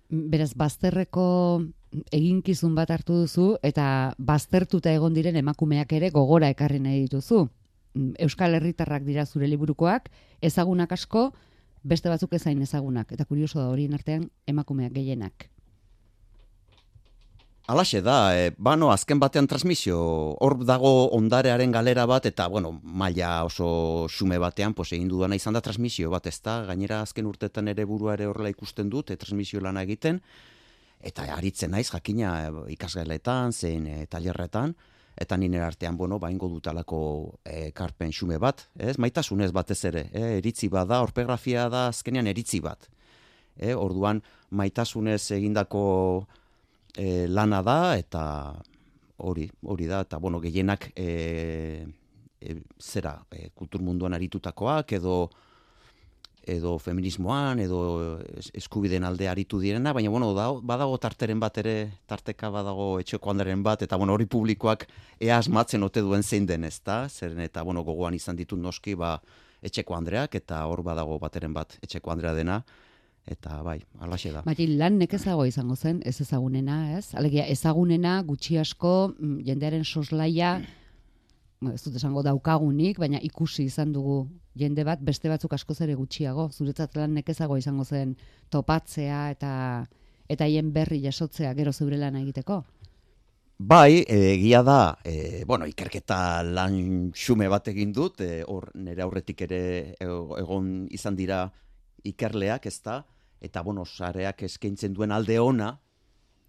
[0.09, 1.27] Beraz, bazterreko
[2.13, 7.47] eginkizun bat hartu duzu eta baztertuta egon diren emakumeak ere gogora ekarri nahi dituzu.
[8.25, 10.09] Euskal Herritarrak dira zure liburukoak,
[10.41, 11.33] ezagunak asko,
[11.83, 13.13] beste batzuk ezain ezagunak.
[13.13, 15.49] Eta kurioso da horien artean emakumeak gehienak.
[17.69, 19.99] Alaxe da, e, bano, azken batean transmisio,
[20.41, 25.53] hor dago ondarearen galera bat, eta, bueno, maila oso xume batean, pues, egin dudana izan
[25.53, 29.19] da transmisio bat, ez da, gainera azken urtetan ere burua ere horrela ikusten dut, e,
[29.21, 30.23] transmisio lana egiten,
[31.11, 34.73] eta aritzen naiz, jakina, e, ikasgeletan, zein e, tailerretan,
[35.21, 37.03] eta nire artean, bueno, baingo dutalako
[37.45, 42.33] e, karpen xume bat, ez, maitasunez batez ere, e, eritzi bat da, orpegrafia da azkenean
[42.33, 42.89] eritzi bat.
[43.61, 44.25] E, orduan,
[44.57, 45.85] maitasunez egindako
[46.97, 48.23] e, lana da eta
[49.19, 51.87] hori, hori da eta bueno, gehienak e,
[52.41, 55.29] e, zera, e, kultur munduan aritutakoak edo
[56.49, 61.75] edo feminismoan edo es- eskubideen alde aritu direna, baina bueno, da, badago tarteren bat ere,
[62.09, 64.87] tarteka badago etxeko handaren bat, eta bueno, hori publikoak
[65.21, 67.03] ea asmatzen ote duen zein den, ezta?
[67.09, 69.19] Zeren eta bueno, gogoan izan ditut noski, ba,
[69.63, 72.63] etxeko andreak, eta hor badago bateren bat etxeko andrea dena,
[73.29, 74.43] eta bai, alaxe da.
[74.47, 77.13] Mati, lan nekezago izango zen, ez ezagunena, ez?
[77.15, 80.57] Alegia, ezagunena, gutxi asko, mm, jendearen soslaia,
[81.75, 84.23] ez dut esango daukagunik, baina ikusi izan dugu
[84.59, 86.49] jende bat, beste batzuk askoz ere gutxiago.
[86.51, 88.17] Zuretzat lan nekezago izango zen
[88.51, 89.53] topatzea eta
[90.29, 92.63] eta haien berri jasotzea gero zeure lana egiteko.
[93.59, 99.03] Bai, e, egia da, e, bueno, ikerketa lan xume bat egin dut, e, hor nire
[99.03, 101.41] aurretik ere ego- egon izan dira
[102.07, 103.01] ikerleak, ez da,
[103.41, 105.73] eta, bueno, sareak eskaintzen duen alde ona,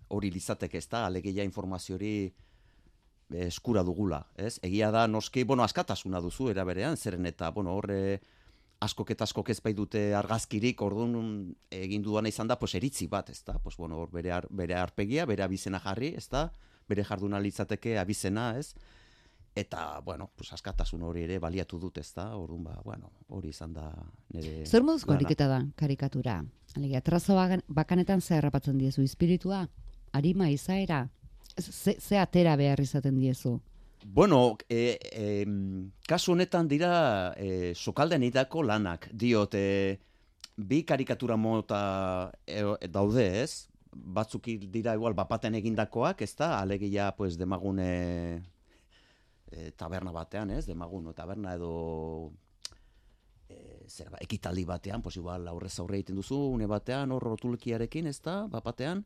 [0.09, 4.57] hori lizatek, ez da, alegia informazio hori e, eskura dugula, ez?
[4.65, 8.19] Egia da, noski, bueno, askatasuna duzu, era berean, zeren eta, bueno, horre
[8.79, 13.29] askok eta askok ez bai dute argazkirik, orduan egin dudana izan da, pues, eritzi bat,
[13.29, 16.47] ez da, pues, bueno, hor bere, ar, bere arpegia, bere abizena jarri, ez da,
[16.89, 18.73] bere jarduna litzateke abizena, ez?
[19.55, 22.35] Eta, bueno, pues askatasun hori ere baliatu dut, ez da?
[22.37, 23.89] Orduan, ba, bueno, hori izan da
[24.33, 26.43] nire Zer moduzko ariketa da, karikatura?
[26.77, 27.35] Alegia, trazo
[27.67, 29.67] bakanetan zer harrapatzen diezu, espiritua,
[30.13, 31.09] arima, izaera,
[31.57, 33.59] ze, ze atera behar izaten diezu?
[34.05, 35.45] Bueno, e, e,
[36.07, 39.09] kasu honetan dira e, sokalden idako lanak.
[39.11, 39.99] Diot, e,
[40.55, 47.37] bi karikatura mota e, daude ez, batzuk dira igual bapaten egindakoak, ez da, alegia pues,
[47.37, 48.43] demagune
[49.51, 52.31] e, taberna batean, ez, demagun taberna edo
[53.49, 58.07] e, zer, ba, ekitaldi batean, pues igual aurrez aurre egiten duzu, une batean, hor rotulkiarekin,
[58.07, 59.03] ez da, bapatean,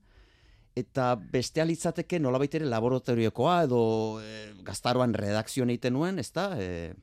[0.75, 3.81] eta bestea litzateke nolabait ere laboratoriokoa edo
[4.21, 6.93] e, gaztaroan redakzioan egiten nuen, ez da, e,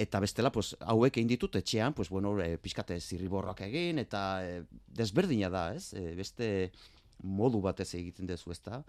[0.00, 4.62] eta bestela, pues, hauek egin ditut etxean, pues, bueno, e, pixkate zirriborrak egin, eta e,
[4.96, 6.48] desberdina da, ez, e, beste
[7.22, 8.80] modu batez egiten duzu, ez da,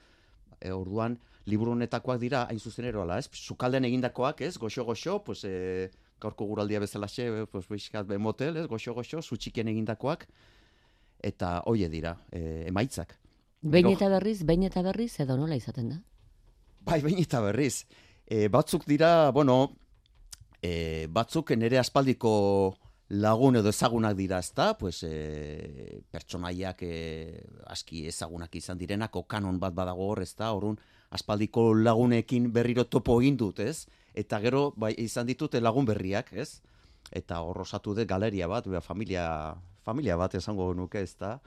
[0.62, 1.18] e, orduan,
[1.50, 5.90] liburu honetakoak dira, hain zuzen eroala, ez, sukalden egindakoak, ez, goxo-goxo, pues, e,
[6.22, 10.28] gaurko guraldia bezalaxe, pues, pixkat be motel, ez, goxo-goxo, zutxikien egindakoak,
[11.32, 13.18] eta hoie dira, e, emaitzak.
[13.62, 16.00] Behin eta berriz, behin eta berriz, edo nola izaten da?
[16.86, 17.86] Bai, behin eta berriz.
[18.26, 19.76] E, batzuk dira, bueno,
[20.62, 22.76] e, batzuk nire aspaldiko
[23.12, 24.78] lagun edo ezagunak dira, ezta?
[24.80, 30.52] Pues, e, pertsonaiak e, aski ezagunak izan direnako kanon bat badago hor, ezta?
[30.56, 30.78] Horun,
[31.12, 33.88] aspaldiko lagunekin berriro topo egin dut, ez?
[34.16, 36.62] Eta gero, bai, izan ditut lagun berriak, ez?
[37.12, 39.26] Eta hor osatu dut galeria bat, bea, familia,
[39.84, 41.40] familia bat esango nuke, ezta?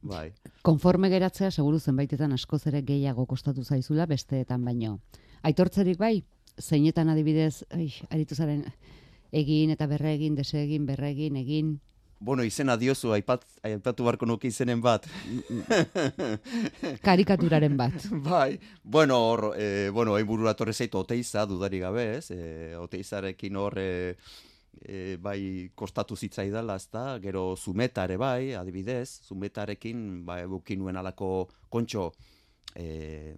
[0.00, 0.30] Bai.
[0.64, 4.98] Konforme geratzea seguru zenbaitetan askoz ere gehiago kostatu zaizula besteetan baino.
[5.44, 6.22] Aitortzerik bai,
[6.56, 8.64] zeinetan adibidez, ai, aritu zaren
[9.32, 11.78] egin eta berregin, desegin, berregin, egin.
[12.20, 15.06] Bueno, izena diozu, aipat, aipatu barko nuke izenen bat.
[17.06, 17.96] Karikaturaren bat.
[18.26, 22.28] bai, bueno, hor, e, bueno, hain burura torre zaitu oteiza, dudari gabe, ez?
[22.34, 24.18] E, oteizarekin hor, e,
[24.84, 27.06] e, bai, kostatu zitzaidala, ez da?
[27.24, 32.10] Gero zumeta ere bai, adibidez, zumetarekin, bai, bukin nuen alako kontxo,
[32.76, 33.32] e,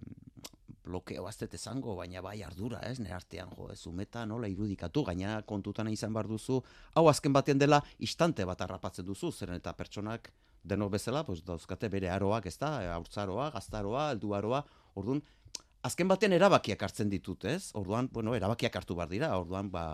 [0.83, 5.37] blokeo aztet esango, baina bai ardura, ez, nire artean, jo, ez, zumeta nola irudikatu, gaina
[5.47, 6.61] kontutan izan behar duzu,
[6.95, 10.31] hau azken batean dela istante bat harrapatzen duzu, zeren eta pertsonak
[10.63, 14.63] denok bezala, pues, dauzkate bere aroak, ez da, haurtzaroa, gaztaroa, helduaroa,
[14.99, 15.23] orduan,
[15.83, 17.71] azken batean erabakiak hartzen ditut, ez?
[17.79, 19.85] Orduan, bueno, erabakiak hartu behar dira, orduan, ba,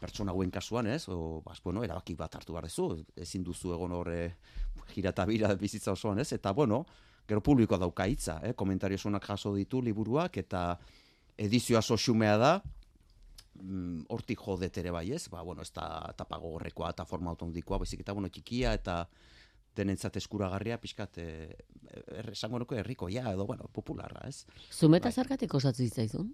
[0.00, 1.06] pertsona hauen kasuan, ez?
[1.12, 4.20] O, bas, bueno, erabaki bat hartu behar duzu, ezin duzu egon horre
[4.92, 6.32] jirata bira bizitza osoan, ez?
[6.36, 6.84] Eta, bueno,
[7.28, 8.54] gero publikoa dauka hitza, eh?
[8.54, 10.78] komentario sonak jaso ditu liburuak, eta
[11.36, 12.52] edizioa oso xumea da,
[13.60, 15.26] mm, hortik jodet ere bai, ez?
[15.32, 19.02] Ba, bueno, ez da tapa gogorrekoa eta forma automatikoa, baizik eta, bueno, txikia eta
[19.76, 21.52] denentzat eskuragarria, pixkat, eh,
[22.16, 24.46] er, esango nuke herrikoia edo, bueno, popularra, ez?
[24.72, 25.18] Zumeta Bai.
[25.20, 26.32] zergatik osatzen zitzaizun?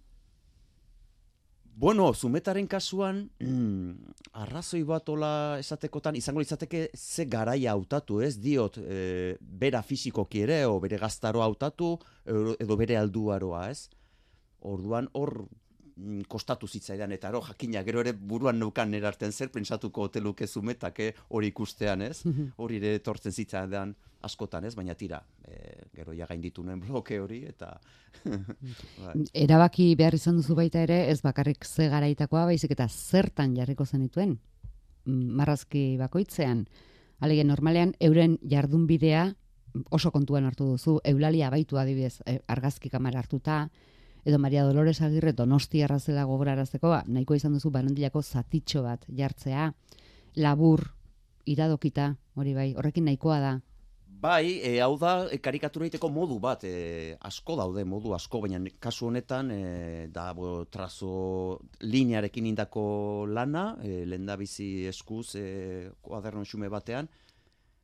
[1.74, 4.12] Bueno, zumetaren kasuan, mm,
[4.44, 10.66] arrazoi bat ola esatekotan, izango litzateke ze garaia hautatu, ez diot, e, bera fisikoki ere,
[10.66, 11.96] o bere gaztaroa hautatu,
[12.26, 13.88] edo bere alduaroa, ez?
[14.60, 15.46] Orduan, hor
[15.96, 20.46] mm, kostatu zitzaidan, eta ero jakina, gero ere buruan neukan nera artean zer pentsatuko hoteluke
[20.46, 22.22] zumetak, eh, hori ikustean, ez?
[22.62, 24.74] Hori ere etortzen zitzaidan askotan, ez?
[24.78, 27.74] Baina tira, e, gero ja gainditu nuen bloke hori, eta...
[29.02, 29.14] bai.
[29.44, 34.38] Erabaki behar izan duzu baita ere, ez bakarrik ze garaitakoa, baizik eta zertan jarriko zenituen.
[35.04, 36.66] Mm, Marrazki bakoitzean.
[37.22, 39.32] Alege, normalean, euren jardunbidea
[39.90, 43.68] oso kontuan hartu duzu, eulalia baitu adibidez, eh, argazki kamera hartuta,
[44.24, 49.72] edo Maria Dolores Agirre donosti arrazela gogorarazteko, ba, nahiko izan duzu barandilako zatitxo bat jartzea,
[50.36, 50.84] labur,
[51.46, 53.52] iradokita, hori bai, horrekin nahikoa da.
[54.20, 58.60] Bai, e, hau da e, karikatura egiteko modu bat, e, asko daude modu asko, baina
[58.82, 59.62] kasu honetan e,
[60.14, 62.84] da bo, trazo linearekin indako
[63.26, 65.46] lana, e, lehendabizi eskuz e,
[66.02, 67.08] kuaderno xume batean,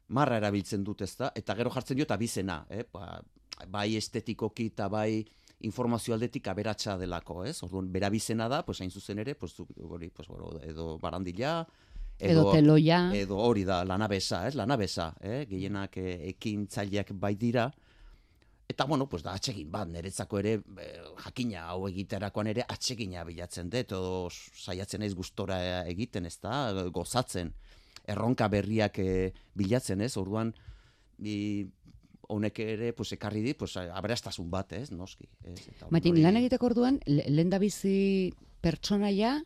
[0.08, 2.84] marra erabiltzen dut ezta, eta gero jartzen diot abizena, eh?
[2.92, 3.18] ba,
[3.66, 5.24] bai estetikoki eta bai
[5.66, 7.56] informazio aldetik aberatsa delako, ez?
[7.66, 11.66] Orduan, berabizena da, pues hain zuzen ere, pues, hori, pues, bueno, edo barandila,
[12.18, 14.54] Edo, teloia, Edo hori da, lanabesa, ez?
[14.58, 15.44] Lanabesa, eh?
[15.48, 17.68] Gehienak eh, ekintzaileak bai dira.
[18.68, 23.70] Eta, bueno, pues da atsegin bat, niretzako ere, eh, jakina hau egiterakoan ere atsegina bilatzen
[23.70, 27.54] dut, edo saiatzen naiz gustora egiten, ez da, gozatzen.
[28.08, 30.16] Erronka berriak eh, bilatzen, ez?
[30.20, 30.52] Orduan,
[31.18, 31.66] bi,
[32.28, 34.90] honek ere, pues, ekarri dit, pues, aberastasun bat, ez?
[34.92, 35.28] Noski.
[35.44, 35.62] Ez?
[35.72, 39.44] Eta, hori- lan egiteko orduan, le- lehendabizi pertsonaia, em,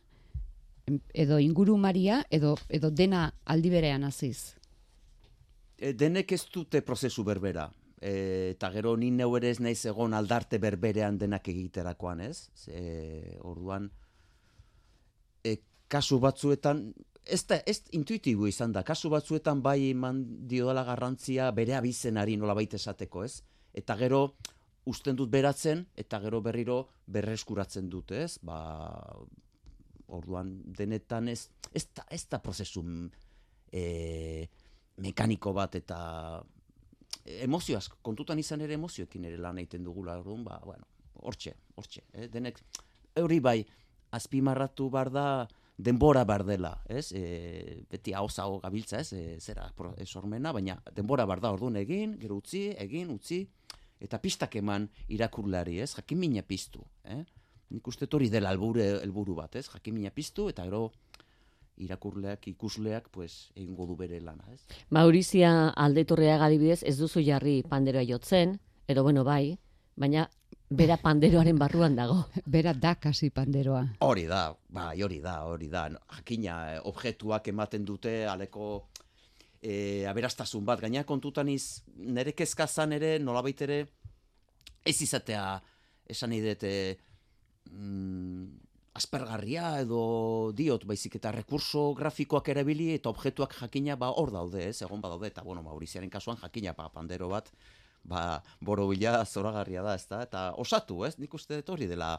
[1.13, 4.55] edo ingurumaria, edo, edo dena aldi berean hasiz.
[5.77, 7.69] E, denek ez dute prozesu berbera.
[8.03, 12.49] E, eta gero ni neu ere ez naiz egon aldarte berberean denak egiterakoan, ez?
[12.55, 13.89] Ze, orduan,
[15.43, 15.57] e,
[15.87, 16.89] kasu batzuetan,
[17.23, 22.55] ez da, ez intuitibo izan da, kasu batzuetan bai eman diodala garrantzia bere abizenari nola
[22.57, 23.39] baita esateko, ez?
[23.73, 24.35] Eta gero,
[24.85, 28.35] usten dut beratzen, eta gero berriro berreskuratzen dut, ez?
[28.43, 28.59] Ba,
[30.13, 32.83] orduan denetan ez, ez da, ez da prozesu
[33.71, 34.47] e,
[35.01, 35.99] mekaniko bat eta
[37.45, 40.87] emozioaz, kontutan izan ere emozioekin ere lan egiten dugula, orduan, ba, bueno,
[41.23, 42.27] hortxe, hortxe, eh?
[42.31, 42.59] denek,
[43.21, 43.59] hori bai,
[44.13, 45.27] azpimarratu bar da,
[45.77, 47.11] denbora bar dela, ez?
[47.17, 49.13] E, beti hau hau gabiltza, ez?
[49.13, 49.69] E, zera,
[50.05, 53.43] sormena, baina denbora bar da, orduan egin, gero utzi, egin, utzi,
[54.03, 55.93] eta pistak eman irakurleari, ez?
[55.95, 57.23] Jakimina piztu, eh?
[57.73, 59.67] Nik uste hori dela helburu helburu bat, ez?
[59.71, 60.91] Jakimina piztu eta gero
[61.81, 64.61] irakurleak, ikusleak, pues, egingo du bere lana, ez?
[64.93, 69.57] Maurizia aldetorreaga adibidez ez duzu jarri panderoa jotzen, edo bueno bai,
[69.97, 70.27] baina
[70.69, 72.23] bera panderoaren barruan dago.
[72.45, 73.83] Bera da kasi panderoa.
[74.05, 75.87] Hori da, bai, hori da, hori da.
[76.17, 78.87] Jakina, eh, objektuak ematen dute aleko
[79.61, 80.81] e, aberastasun bat.
[80.83, 83.79] Gaina kontutan iz, nire kezkazan ere, nolabait ere,
[84.85, 85.45] ez izatea,
[86.09, 86.97] esan dut, e,
[87.73, 88.63] mm,
[88.93, 94.81] aspergarria edo diot, baizik eta rekurso grafikoak erabili eta objektuak jakina ba hor daude, ez,
[94.85, 97.49] egon badaude, eta bueno, Mauriziaren kasuan jakina ba, pandero bat,
[98.03, 102.15] ba, borobila zoragarria da, ez da, eta osatu, ez, nik uste dut hori dela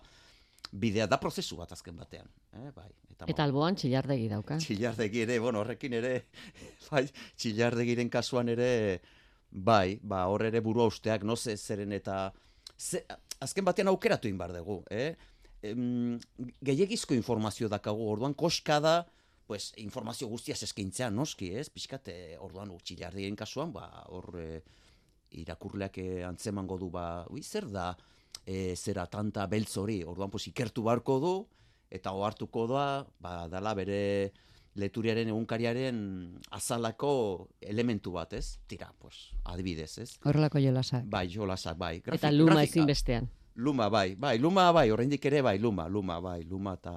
[0.73, 2.27] bidea da prozesu bat azken batean,
[2.59, 2.91] eh, bai.
[3.15, 4.57] Eta, Eta alboan txillardegi dauka.
[4.59, 6.15] Txillardegi ere, bueno, horrekin ere,
[6.91, 7.05] bai,
[7.39, 8.73] txillardegiren kasuan ere,
[9.51, 12.33] bai, ba, hor ere burua usteak, no ze, zeren eta,
[12.75, 13.05] ze,
[13.45, 15.15] azken batean aukeratu egin behar dugu, eh?
[15.65, 16.19] Em,
[16.61, 18.95] gehiagizko informazio dakagu, orduan koska da,
[19.47, 21.71] pues, informazio guztiaz eskaintzea, noski, ez?
[21.73, 24.61] Pixkat, eh, orduan, txillardegien kasuan, ba, hor, eh,
[25.31, 27.97] irakurleak eh, antzemango du, ba, ui, zer da,
[28.47, 31.35] e, zera tanta beltz hori, orduan pues, ikertu beharko du,
[31.91, 34.33] eta ohartuko da, ba, dala bere
[34.75, 35.99] leturiaren egunkariaren
[36.51, 38.59] azalako elementu bat, ez?
[38.67, 40.11] Tira, pues, adibidez, ez?
[40.25, 41.05] Horrelako jolasak.
[41.09, 41.97] Bai, jolasak, bai.
[42.03, 42.73] Eta Grafik- luma grafika.
[42.81, 43.31] ezinbestean.
[43.57, 46.95] Luma, bai, bai, luma, bai, oraindik ere, bai, luma, luma, bai, luma eta,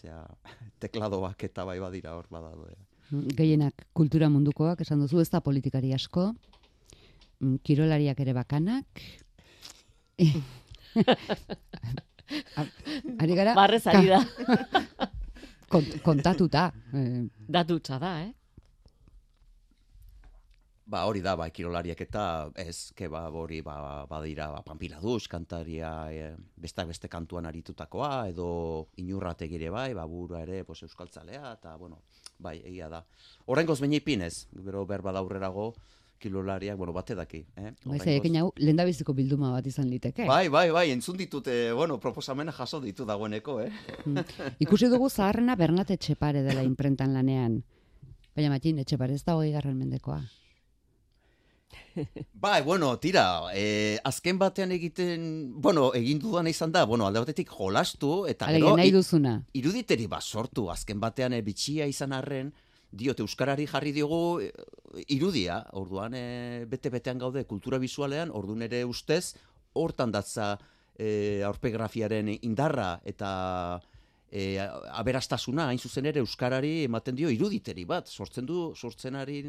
[0.00, 0.22] zera,
[0.82, 2.76] tekladoak eta bai badira hor badaude.
[3.10, 6.28] Gehienak kultura mundukoak, esan duzu, ez da politikari asko,
[7.42, 8.86] mm, kirolariak ere bakanak.
[13.20, 14.20] Ari gara, Barrez ari da.
[15.72, 16.68] kont- kontatuta.
[16.94, 18.30] Eh, Datutza da, eh?
[20.90, 22.22] Ba, hori da, ba, kirolariak eta
[22.58, 28.48] ez, ke ba, hori, ba, badira, ba, Pampiladuz, kantaria, e, bestak beste kantuan aritutakoa, edo
[28.98, 32.00] inurrategire bai, ba, burua ere, pues, euskaltzalea, eta, bueno,
[32.42, 33.04] bai, egia da.
[33.46, 35.68] Horrengoz baina ipinez, bero berba da aurrerago,
[36.20, 37.70] kirolariak, bueno, bate daki, eh?
[37.84, 40.26] Bai, zaiekin hau, lendabiziko bilduma bat izan liteke.
[40.26, 43.70] Bai, bai, bai, entzun ditut, eh, bueno, proposamena jaso ditu dagoeneko, eh?
[44.04, 44.26] Mm.
[44.66, 47.60] Ikusi dugu zaharrena Bernat Etxepare dela imprentan lanean.
[48.34, 50.20] Baina matin, Etxepare ez da hogei garren mendekoa.
[52.32, 57.50] Bai, bueno, tira, eh, azken batean egiten, bueno, egin dudana izan da, bueno, alde batetik
[57.50, 59.34] jolastu, eta Alegia, gero, nahi duzuna.
[59.52, 62.52] iruditeri bat sortu, azken batean e, bitxia izan arren,
[62.90, 64.50] diot Euskarari jarri diogu e,
[65.14, 69.36] irudia, orduan e, bete-betean gaude kultura bisualean, orduan ere ustez,
[69.74, 70.56] hortan datza
[70.98, 73.80] e, aurpegrafiaren indarra eta
[74.30, 79.42] e, aberastasuna, hain zuzen ere Euskarari ematen dio iruditeri bat, sortzen du, sortzen ari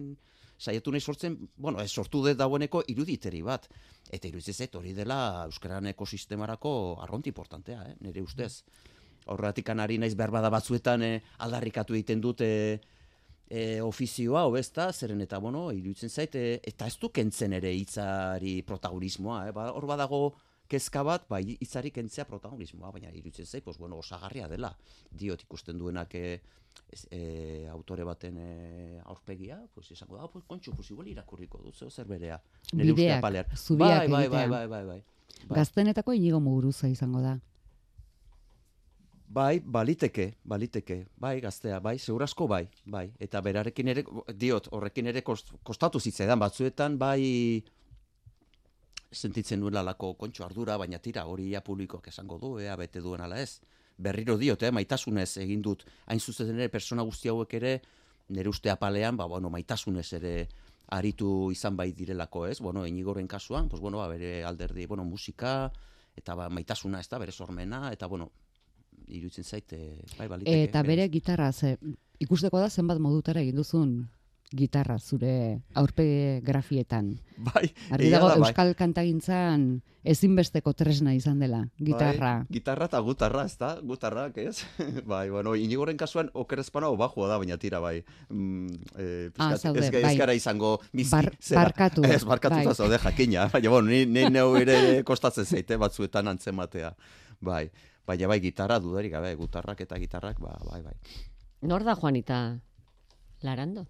[0.62, 3.68] saiatu nahi sortzen, bueno, ez sortu dut dagoeneko iruditeri bat.
[4.12, 7.95] Eta iruditzen hori dela Euskararen ekosistemarako arronti importantea, eh?
[8.05, 8.64] nire ustez.
[9.26, 12.49] Horregatik ari naiz behar bada batzuetan eh, aldarrikatu egiten dute
[13.51, 18.62] e, ofizioa, hobezta, zeren eta, bueno, iruditzen zait, e, eta ez du kentzen ere hitzari
[18.68, 19.55] protagonismoa, eh?
[19.55, 20.22] Ba, hor badago
[20.72, 24.72] kezka bat, ba, hitzari kentzea protagonismoa, baina iruditzen zait, pues, bueno, osagarria dela.
[25.12, 26.26] Diot ikusten duenak e,
[27.10, 27.22] e,
[27.72, 28.50] autore baten e,
[29.06, 32.42] aurpegia, pues, esango da, pues, kontxu, pues, igual irakurriko dut, zeo zer berea.
[32.74, 35.02] Nire Bideak, zubiak bai, bai, bai, bai, bai, bai.
[35.48, 35.58] Bai.
[35.58, 37.40] Gaztenetako inigo muguruza izango da.
[39.32, 43.06] Bai, baliteke, baliteke, bai, gaztea, bai, segurazko bai, bai.
[43.20, 44.04] Eta berarekin ere,
[44.36, 47.64] diot, horrekin ere kost, kostatu zitzaidan batzuetan, bai,
[49.12, 53.22] sentitzen nuela lako kontxo ardura, baina tira, hori ia publikoak esango du, ea bete duen
[53.22, 53.59] ala ez.
[53.97, 57.82] Berriro diot, eh, maitasunez egin dut, hain zuzen ere, persona guzti hauek ere,
[58.30, 60.36] nire uste apalean, ba, bueno, maitasunez ere
[60.91, 62.59] aritu izan bai direlako, ez?
[62.59, 65.72] Bueno, inigoren kasuan, pues, bueno, ba, bere alderdi, bueno, musika,
[66.16, 68.32] eta ba, maitasuna, ez da, bere sormena, eta, bueno,
[69.07, 69.78] iruditzen zaite,
[70.18, 70.64] bai, baliteke.
[70.64, 71.78] Eta bere gitarra, ze,
[72.20, 73.95] ikusteko da zenbat modutara egin duzun
[74.52, 77.14] gitarra zure aurpegi grafietan.
[77.38, 78.50] Bai, Argi dago da, bai.
[78.50, 82.32] euskal kantagintzan ezinbesteko tresna izan dela, gitarra.
[82.44, 83.70] Bai, gitarra eta gutarra, ez da?
[83.82, 84.66] Gutarrak, ez?
[85.08, 88.02] bai, bueno, inigoren kasuan okerezpana bajua da, baina tira, bai.
[88.30, 88.68] Mm,
[88.98, 89.06] e,
[89.38, 90.04] Ah, pixkat, zaude, ez, bai.
[90.12, 91.62] ez gara izango bizki, Bar- zera.
[91.64, 92.76] barkatu, Ez, barkatuta bai.
[92.76, 93.48] zaude jakina.
[93.54, 96.92] Baina, bueno, ni, ni neu ere kostatzen zaite batzuetan antzematea.
[97.39, 97.70] Bai,
[98.06, 100.98] baina bai, gitarra dudarik gabe, gutarrak eta gitarrak, ba, bai, bai.
[101.62, 102.60] Nor da Juanita
[103.48, 103.88] Larando?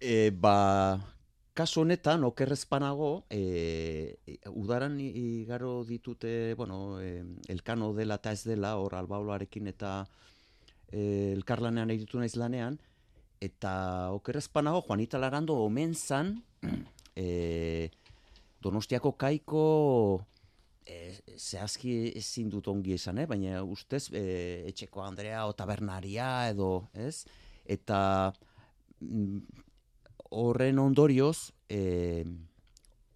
[0.00, 1.00] E, ba,
[1.58, 4.18] kasu honetan, okerrezpanago, e,
[4.54, 10.06] udaran i- igaro ditute, bueno, e, elkano dela eta ez dela, hor albaoloarekin eta
[10.92, 12.78] e, elkarlanean egiten naiz lanean,
[13.40, 16.44] eta okerrezpanago, Juanita Larando omen zan,
[17.16, 17.90] e,
[18.60, 20.26] Donostiako kaiko
[20.86, 23.26] e, zehazki ezin dut ongi esan, eh?
[23.30, 24.22] baina ustez e,
[24.66, 27.24] etxeko Andrea o tabernaria edo, ez?
[27.64, 28.32] Eta
[29.00, 29.38] mm,
[30.30, 32.24] horren ondorioz, e,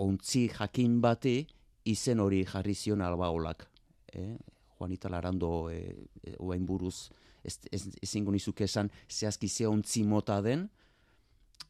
[0.02, 1.46] ontzi jakin bati
[1.84, 3.66] izen hori jarri zion albaolak.
[4.12, 4.36] Eh?
[4.78, 7.10] Juanita Larando e, e, oain buruz
[7.44, 10.68] ez, ez, ezingo nizuke esan zehazki ze ontzi mota den,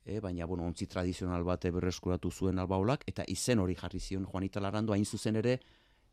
[0.04, 4.60] e, baina bueno, ontzi tradizional bate berreskuratu zuen albaolak, eta izen hori jarri zion Juanita
[4.60, 5.58] Larando hain zuzen ere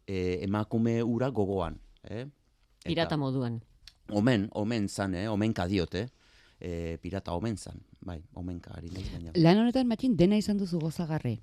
[0.07, 1.79] e, emakume ura gogoan.
[2.03, 2.25] Eh?
[2.79, 3.61] Eta- Pirata moduan.
[4.09, 5.27] Omen, omen zan, eh?
[5.29, 6.07] omenka diot, eh?
[6.59, 9.31] E, pirata omen zan, bai, omenka ari naiz baina.
[9.35, 11.37] Lan honetan matxin dena izan duzu gozagarri.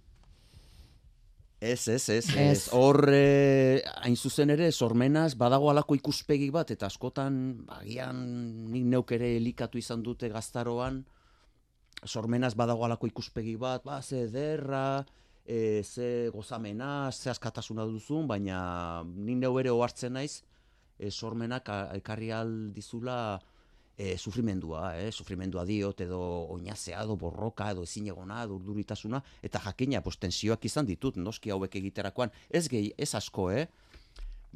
[1.60, 2.68] Ez, ez, ez, Ez.
[2.76, 8.18] Hor, eh, hain zuzen ere, sormenaz, badago alako ikuspegi bat, eta askotan, bagian,
[8.68, 11.00] nik neuk ere elikatu izan dute gaztaroan,
[12.04, 15.06] sormenaz badago alako ikuspegi bat, ba, ze ederra,
[15.46, 20.42] e, ze gozamena, ze askatasuna duzun, baina nik neu ere ohartzen naiz,
[20.98, 23.40] e, sormenak ekarri aldizula
[23.96, 25.10] e, sufrimendua, eh?
[25.12, 26.20] sufrimendua diot, edo
[26.52, 31.78] oinazea, edo borroka, edo ezinegona, edo urduritasuna, eta jakina, pues, tensioak izan ditut, noski hauek
[31.80, 33.66] egiterakoan, ez gehi, ez asko, eh?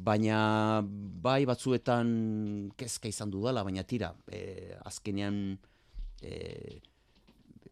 [0.01, 0.81] baina
[1.21, 5.59] bai batzuetan kezka izan dudala, baina tira, e, azkenean
[6.21, 6.81] e,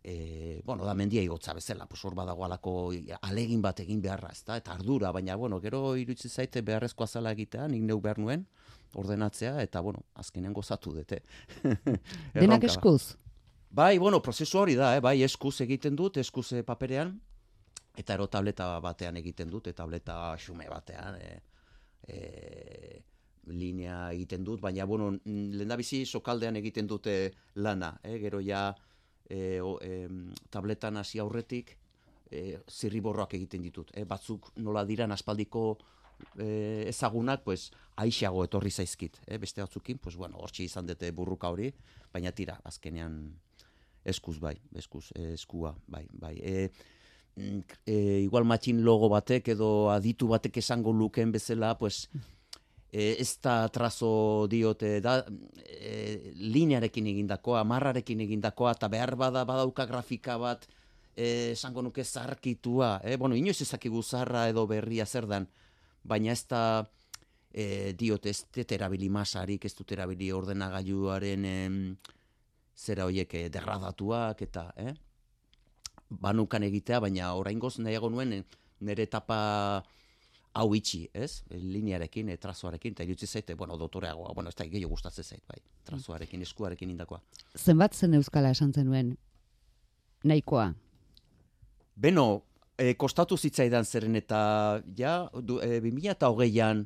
[0.03, 2.91] e, bueno, da mendia igotza bezala, pues hor badago alako
[3.21, 4.57] alegin bat egin beharra, ezta?
[4.57, 8.45] Eta ardura, baina bueno, gero iruditzen zaite beharrezkoa zala egitea, nik neu behar nuen,
[8.95, 11.21] ordenatzea, eta bueno, azkenean gozatu dute.
[12.33, 13.15] Denak eskuz.
[13.69, 15.01] Bai, bueno, prozesu hori da, eh?
[15.03, 17.13] bai, eskuz egiten dut, eskuz eh, paperean,
[17.97, 21.41] eta ero tableta batean egiten dut, eta tableta xume batean, e,
[22.07, 23.01] e,
[23.53, 27.15] linea egiten dut, baina, bueno, lehendabizi sokaldean egiten dute
[27.55, 28.17] lana, eh?
[28.23, 28.71] gero ja
[29.29, 31.75] e, o, em, tabletan hasi aurretik,
[32.31, 33.91] e, zirriborroak egiten ditut.
[33.93, 34.05] Eh?
[34.09, 35.77] Batzuk nola diran aspaldiko
[36.37, 39.19] e, ezagunak, pues, aixago etorri zaizkit.
[39.27, 39.37] Eh?
[39.37, 41.71] Beste batzukin, pues, bueno, hortxe izan dute burruka hori,
[42.13, 43.21] baina tira, azkenean
[44.05, 46.35] eskuz bai, eskuz, eh, eskua, bai, bai.
[46.41, 46.69] E,
[47.35, 52.07] mm, e, igual matxin logo batek edo aditu batek esango luken bezala, pues,
[52.91, 55.23] e, ez da trazo diote, da
[55.65, 60.67] e, linearekin egindakoa, marrarekin egindakoa, eta behar bada badauka grafika bat,
[61.15, 63.17] e, esango nuke zarkitua, eh?
[63.17, 65.47] bueno, inoiz ezakigu zarra edo berria zer dan,
[66.09, 66.63] baina ez da
[67.51, 71.77] e, diote ez dut erabili masarik, ez dut erabili ordenagailuaren em,
[72.79, 74.93] zera hoiek eh, degradatuak eta, eh?
[76.09, 78.43] banukan egitea, baina oraingoz nahiago nuen eh,
[78.81, 79.39] nire etapa
[80.59, 81.43] hau itxi, ez?
[81.51, 85.59] Linearekin, e, trazoarekin, eta irutzi zaite, bueno, dotoreagoa, bueno, ez da gehiago gustatzen zait, bai,
[85.85, 87.21] trazoarekin, eskuarekin indakoa.
[87.55, 89.13] Zenbat zen euskala esan zenuen
[90.23, 90.71] nahikoa.
[91.95, 92.25] Beno,
[92.79, 94.39] e, kostatu zitzaidan zeren eta,
[94.97, 96.85] ja, du, e, 2008an,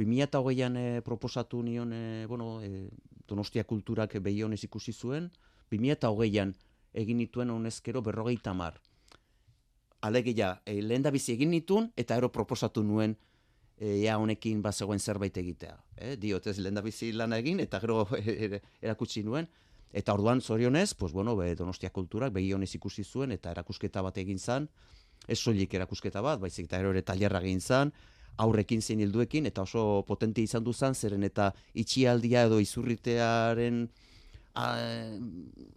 [0.00, 2.88] 2008an e, proposatu nion, e, bueno, e,
[3.24, 5.30] Donostia kulturak behionez ikusi zuen,
[5.72, 6.50] 2008an
[6.92, 8.76] egin nituen honezkero berrogeita mar.
[10.04, 13.16] Alegia, e, lehen da bizi egin nituen, eta ero proposatu nuen,
[13.78, 15.78] e, ea honekin bazegoen zerbait egitea.
[15.96, 16.16] Eh?
[16.20, 19.48] Diot, ez lehen da bizi lana egin, eta gero er- erakutsi nuen,
[19.94, 24.40] Eta orduan zorionez, pues bueno, be, Donostia kulturak begionez ikusi zuen eta erakusketa bat egin
[24.42, 24.66] zan,
[25.28, 27.92] ez soilik erakusketa bat, baizik eta ere tailerra egin zan,
[28.36, 33.88] aurrekin zein hilduekin, eta oso potente izan du zan, zeren eta itxialdia edo izurritearen
[34.54, 34.66] a,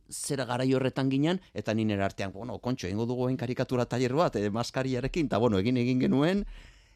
[0.09, 4.49] zera garai horretan ginen, eta nire artean, bueno, kontxo, egingo dugu karikatura tailer bat, e,
[4.49, 6.45] maskariarekin, eta bueno, egin egin genuen,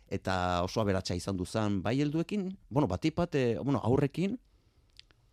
[0.09, 4.37] eta oso aberatsa izan du zan, bai helduekin, bueno, batipat, e, bueno, aurrekin,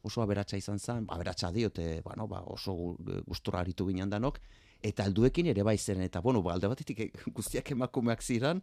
[0.03, 4.39] oso aberatsa izan zen, aberatsa diote, bueno, ba, oso gu- gustura aritu ginen danok,
[4.83, 8.63] eta alduekin ere bai zen, eta bueno, ba, alde batetik eh, guztiak emakumeak ziren,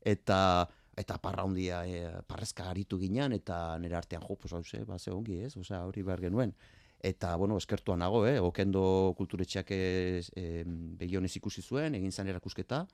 [0.00, 4.98] eta eta parra handia, e, parrezka aritu ginen, eta nire artean, jo, pues, hauze, ba,
[4.98, 6.54] ze ongi, ez, osea, hori behar genuen.
[7.02, 8.38] eta, bueno, eskertuan nago, eh?
[8.38, 10.64] okendo kulturetxeak e, e,
[11.34, 12.86] ikusi zuen, egin zan erakusketa,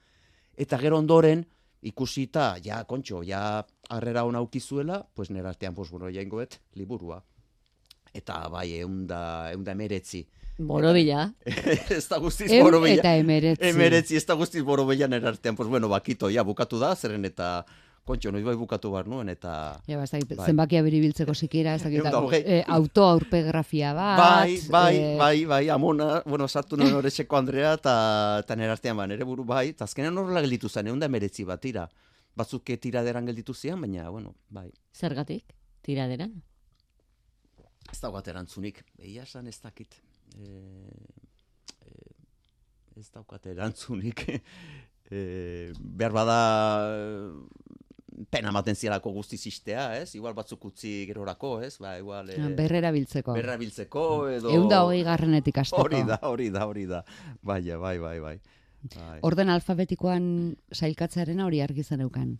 [0.56, 1.44] eta gero ondoren,
[1.82, 7.22] ikusita, ja, kontxo, ja, harrera hona aukizuela, pues nera artean, pues, bueno, jaingoet, liburua.
[8.14, 10.26] Eta bai, eunda, eunda emeretzi.
[10.58, 11.28] Borobila.
[11.96, 12.98] ez da guztiz Eun borobila.
[12.98, 13.68] eta emeretzi.
[13.68, 17.64] Emeretzi, ez da guztiz borobila nera artean, pues, bueno, bakito, ja, bukatu da, zeren eta,
[18.08, 19.52] kontxo, noiz bai bukatu bar nuen, eta...
[19.86, 20.46] Ja, ba, Bai.
[20.48, 22.42] zenbakia beribiltzeko sikiera, ez dakit, hogei.
[22.42, 24.18] eh, autoaurpegrafia bat.
[24.18, 27.94] Bai, bai, eh, bai, bai, amona, bueno, sartu nuen horretxeko Andrea, eta
[28.42, 31.44] eta nire artean, ba, nire buru bai, eta azkenean horrela gelditu zen, egun da emeretzi
[31.44, 31.86] bat, tira.
[32.38, 34.70] Batzuk tiraderan gelditu zian, baina, bueno, bai.
[34.94, 35.44] Zergatik?
[35.82, 36.32] Tiraderan?
[37.92, 39.94] Ez daukat erantzunik, egia esan ez dakit.
[40.36, 40.48] E,
[41.82, 41.92] e,
[43.00, 44.26] ez daukat erantzunik.
[45.10, 45.20] e,
[45.78, 46.38] behar bada
[48.30, 50.14] pena maten zialako guztiz istea, ez?
[50.18, 51.76] Igual batzuk utzi gerorako, ez?
[51.82, 52.30] Ba, igual...
[52.34, 53.34] E, Berrera biltzeko.
[53.36, 54.52] berra biltzeko, edo...
[54.54, 55.86] Egun da hogei garrenetik asteko.
[55.86, 57.02] Hori da, hori da, hori da.
[57.42, 58.36] Bai, bai, bai, bai.
[59.26, 60.28] Orden alfabetikoan
[60.72, 62.36] sailkatzearen hori argi zen eukan.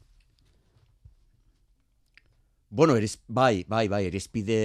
[2.71, 4.57] Bueno, eriz, bai, bai, bai, irizpide,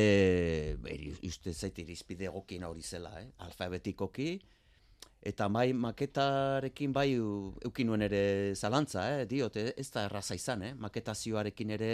[0.91, 3.29] eri, uste zait irizpide egokien hori zela, eh?
[3.45, 4.41] alfabetikoki,
[5.23, 9.21] eta bai maketarekin bai eukin nuen ere zalantza, eh?
[9.25, 9.71] diot, eh?
[9.79, 10.73] ez da erraza izan, eh?
[10.83, 11.91] maketazioarekin ere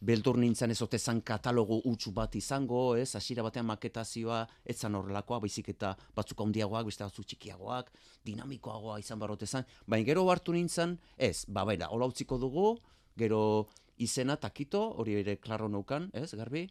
[0.00, 5.40] beldur nintzen ez zan katalogo utxu bat izango, ez, hasiera batean maketazioa ez zan horrelakoa,
[5.40, 7.92] baizik eta batzuk handiagoak, beste batzuk txikiagoak,
[8.24, 12.78] dinamikoagoa izan barote zan, baina gero hartu nintzen, ez, ba, baina, hola utziko dugu,
[13.18, 13.68] gero
[13.98, 16.66] izena takito, hori ere klaro neukan, ez, garbi,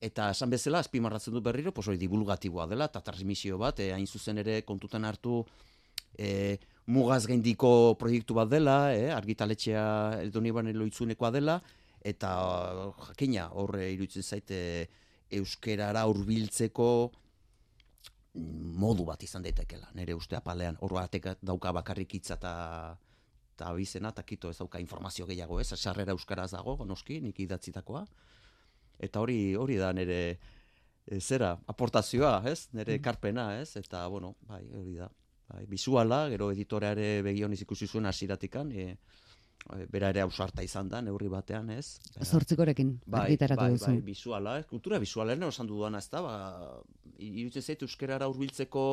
[0.00, 4.06] eta esan bezala, azpimarratzen dut berriro, pues hori divulgatiboa dela, eta transmisio bat, eh, hain
[4.06, 5.44] zuzen ere kontutan hartu,
[6.18, 11.60] eh, mugaz gaindiko proiektu bat dela, eh, argitaletxea Eldoniban eloitzunekoa dela,
[12.00, 12.30] eta
[13.08, 14.58] jakina horre iruditzen zaite
[15.30, 16.90] euskerara hurbiltzeko
[18.36, 22.52] modu bat izan daitekela, nire uste apalean, hor batek dauka bakarrik hitza eta
[23.56, 28.04] eta abizena, eta kito ez dauka informazio gehiago, ez, sarrera euskaraz dago, noski, nik idatzitakoa,
[29.00, 30.20] eta hori hori da nire
[31.06, 35.08] e, zera, aportazioa, ez, nire ekarpena, ez, eta, bueno, bai, hori da.
[35.46, 38.96] Bai, bisuala, gero editoreare begioniz ikusi zuen hasieratikan, e,
[39.72, 42.00] e, bera ere ausarta izan da, neurri batean, ez.
[42.26, 43.92] Zortzikorekin argitaratu bai, duzu.
[43.92, 46.36] bai, bisuala, ez, kultura bisuala, lehen osan dudan, ez da, ba,
[47.16, 48.86] iruditzen zait euskerara hurbiltzeko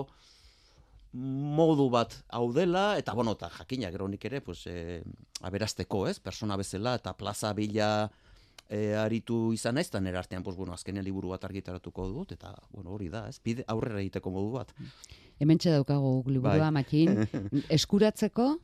[1.13, 5.01] modu bat hau dela, eta bueno, eta jakina, gero nik ere, pues, e,
[5.41, 8.09] aberasteko, ez, persona bezala, eta plaza bila
[8.67, 12.55] e, aritu izan naiz, eta nire artean, pues, bueno, azkenean liburu bat argitaratuko dut, eta,
[12.71, 14.73] bueno, hori da, ez, bide aurrera egiteko modu bat.
[15.39, 16.77] Hementxe daukagu liburua, Bai.
[16.81, 17.27] matxin.
[17.77, 18.55] Eskuratzeko,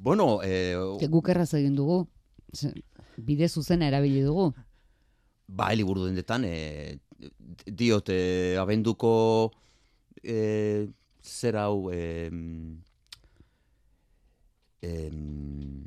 [0.00, 0.74] Bueno, e,
[1.12, 2.06] guk erraz egin dugu.
[3.20, 4.46] Bide zuzena erabili dugu.
[5.46, 6.96] Bai, liburu dendetan, e,
[7.66, 9.10] diot, e, abenduko
[10.22, 10.88] e,
[11.22, 12.30] zer hau, e,
[14.82, 15.86] em,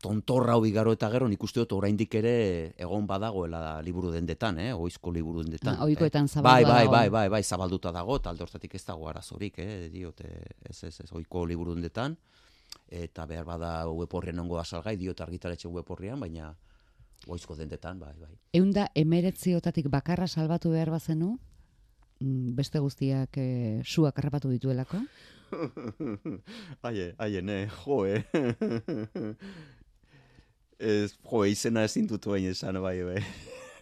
[0.00, 2.32] tontorra hau igaro eta gero, nik uste dut oraindik ere
[2.80, 4.70] egon badagoela liburu dendetan, eh?
[4.72, 5.76] oizko liburu dendetan.
[5.76, 6.32] Ah, ohikoetan eh?
[6.32, 6.92] zabaldua bai, bai, dago.
[6.92, 9.90] bai, bai, bai, zabalduta dago, eta alde hortatik ez dago arazorik, eh?
[9.92, 12.16] diot, eh, ez, ez, ez, oiko liburu dendetan,
[12.88, 16.54] eta behar bada web horrian ongo da salgai, diot argitaletxe web horrian, baina
[17.28, 18.32] oizko dendetan, bai, bai.
[18.56, 21.36] Eunda emeretziotatik bakarra salbatu behar bazenu,
[22.20, 25.00] beste guztiak e, suak harrapatu dituelako.
[26.86, 28.22] Aie, aie, ne, jo, eh.
[30.80, 33.18] Ez, jo, izena ezin dut bain esan, bai, bai.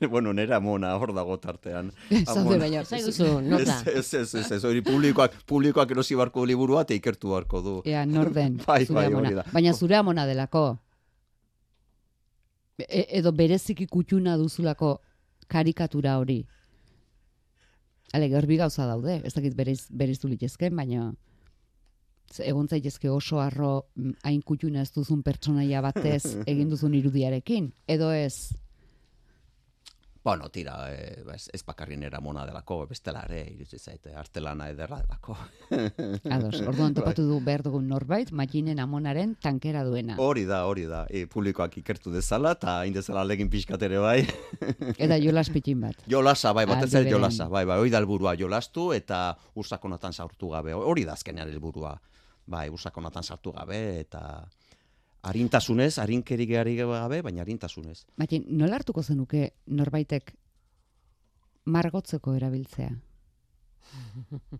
[0.12, 1.92] bueno, nera mona hor dago tartean.
[2.24, 2.82] Zaude baina.
[2.82, 3.76] Ezaiguzu, nota.
[3.92, 7.74] Ez, ez, ez, ez, hori publikoak, publikoak erosi barko liburua eta ikertu barko du.
[7.86, 9.34] Ea, norden, Bai, zure bai, amona.
[9.40, 9.46] da.
[9.52, 10.64] Baina zure amona delako.
[12.78, 14.96] E, edo bereziki kutxuna duzulako
[15.50, 16.44] karikatura hori.
[18.12, 21.10] Ale, garbi gauza daude, ez dakit bereiz, bereiztu litezken, baina
[22.44, 27.70] egon zaitezke oso arro mm, hain kutxuna ez duzun pertsonaia batez egin duzun irudiarekin.
[27.88, 28.52] Edo ez,
[30.28, 34.98] Bueno, tira, eh, ez, ez bakarrin era mona delako, bestela ere, iruditzen zaite, artelana ederra
[35.00, 35.36] delako.
[36.36, 40.18] ados, orduan topatu du behar dugun norbait, makinen amonaren tankera duena.
[40.20, 41.06] Hori da, hori da.
[41.08, 44.18] E, publikoak ikertu dezala, eta indezala legin pixkat ere bai.
[45.06, 46.04] Eta jolas pitin bat.
[46.12, 49.22] Jolasa, bai, batez ere jolasa, bai, bai, hori da helburua jolastu eta
[49.56, 50.76] ursakonatan sartu gabe.
[50.76, 51.96] Hori da azkenean helburua.
[52.44, 54.42] Bai, ursakonatan sartu gabe eta
[55.28, 58.04] arintasunez, arinkerik gabe, baina arintasunez.
[58.16, 60.32] Baina, nola hartuko zenuke norbaitek
[61.66, 62.94] margotzeko erabiltzea?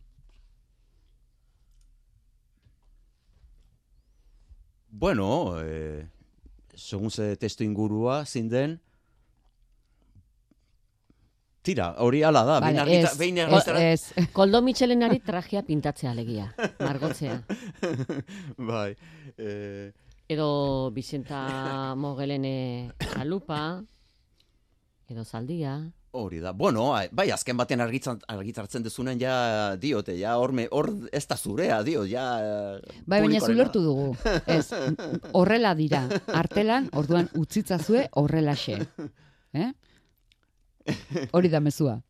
[4.98, 6.08] Bueno, eh,
[6.74, 8.72] segun ze testu ingurua, zein den,
[11.68, 13.80] Tira, hori ala da, behin Vale, argita, ez, behin ez, argitara.
[13.92, 14.28] ez.
[14.36, 16.46] Koldo Michelenari trajea pintatzea alegia,
[16.80, 17.34] margotzea.
[18.70, 18.94] bai.
[19.36, 19.90] Eh,
[20.28, 23.82] Edo Vicenta Mogelene Chalupa,
[25.08, 25.90] edo Zaldia.
[26.10, 26.52] hori da.
[26.52, 31.26] Bueno, ai, bai, azken batean argitzan, argitartzen dezunen ja diote, ja hor, me- hor ez
[31.28, 32.24] da zurea, dio, ja...
[33.06, 33.62] Bai, baina zu publikoarena.
[33.62, 34.16] lortu dugu.
[34.46, 34.72] Ez,
[35.38, 36.00] horrela dira.
[36.34, 38.80] Artelan, orduan utzitzazue horrelaxe.
[39.52, 39.70] Eh?
[41.32, 42.00] Hori da mezua.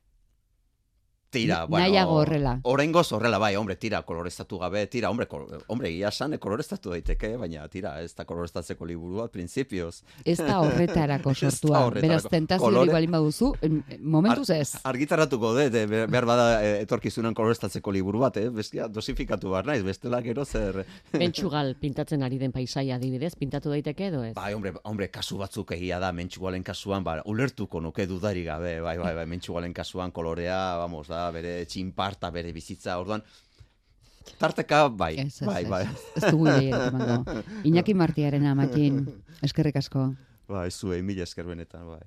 [1.30, 1.84] Tira, bueno.
[1.84, 2.54] nahiago horrela.
[2.64, 7.34] Oraingoz horrela, bai, hombre, tira, koloreztatu gabe, tira, hombre, kol, hombre, ia san, koloreztatu daiteke,
[7.36, 10.02] baina tira, ez da koloreztatzeko liburu bat, printzipioz.
[10.24, 11.82] Ez da horretarako sortua.
[11.92, 13.50] Beraz, tentaziorik Kolore- balin baduzu,
[14.00, 14.78] momentuz ez.
[14.88, 18.48] Argitaratuko dut, eh, be- behar bada eh, etorkizunan koloreztatzeko liburu bat, eh?
[18.48, 20.80] Bestia, dosifikatu behar naiz, bestela gero zer...
[21.12, 24.32] Mentxugal pintatzen ari den paisaia adibidez, pintatu daiteke edo ez?
[24.38, 28.96] Bai, hombre, hombre, kasu batzuk egia da, mentxugalen kasuan, ba, ulertuko nuke dudari gabe, bai,
[28.96, 33.24] bai, bai, mentxugalen kasuan kolorea, vamos, da, bere txinparta, bere bizitza, orduan,
[34.38, 35.82] tarteka, bai, Ez, ez, bai, ez, bai.
[35.86, 37.40] ez, ez dugu lehiak emango.
[37.70, 39.02] Iñaki Martiaren amakin,
[39.42, 40.10] eskerrik asko.
[40.48, 42.04] Bai, zuei, mila esker benetan, bai.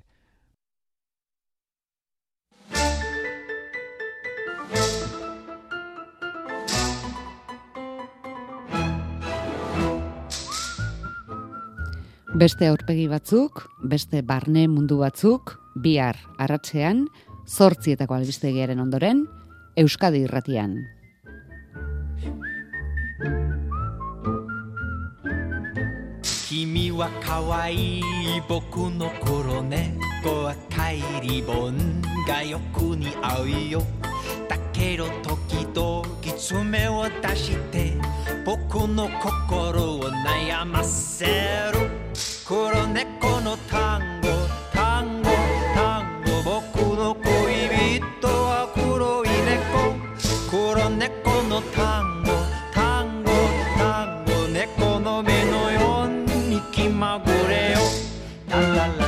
[12.42, 17.04] Beste aurpegi batzuk, beste barne mundu batzuk, bihar arratsean,
[17.52, 19.26] zortzietako albistegiaren ondoren,
[19.76, 20.78] Euskadi irratian.
[26.24, 31.78] Kimi wa kawaii boku no koro neko akai ribon
[32.28, 33.82] ga yoku ni au yo
[34.48, 36.04] だけど時々
[36.38, 37.94] 爪を出して
[38.46, 41.26] 僕の心を悩ませ
[41.74, 41.90] る
[42.46, 44.21] 黒猫の単語
[51.52, 52.32] の単語
[52.74, 53.32] 単語
[53.78, 56.10] 単語猫の目のよう
[56.50, 57.80] に気まぐれよ。
[58.48, 59.01] タララ。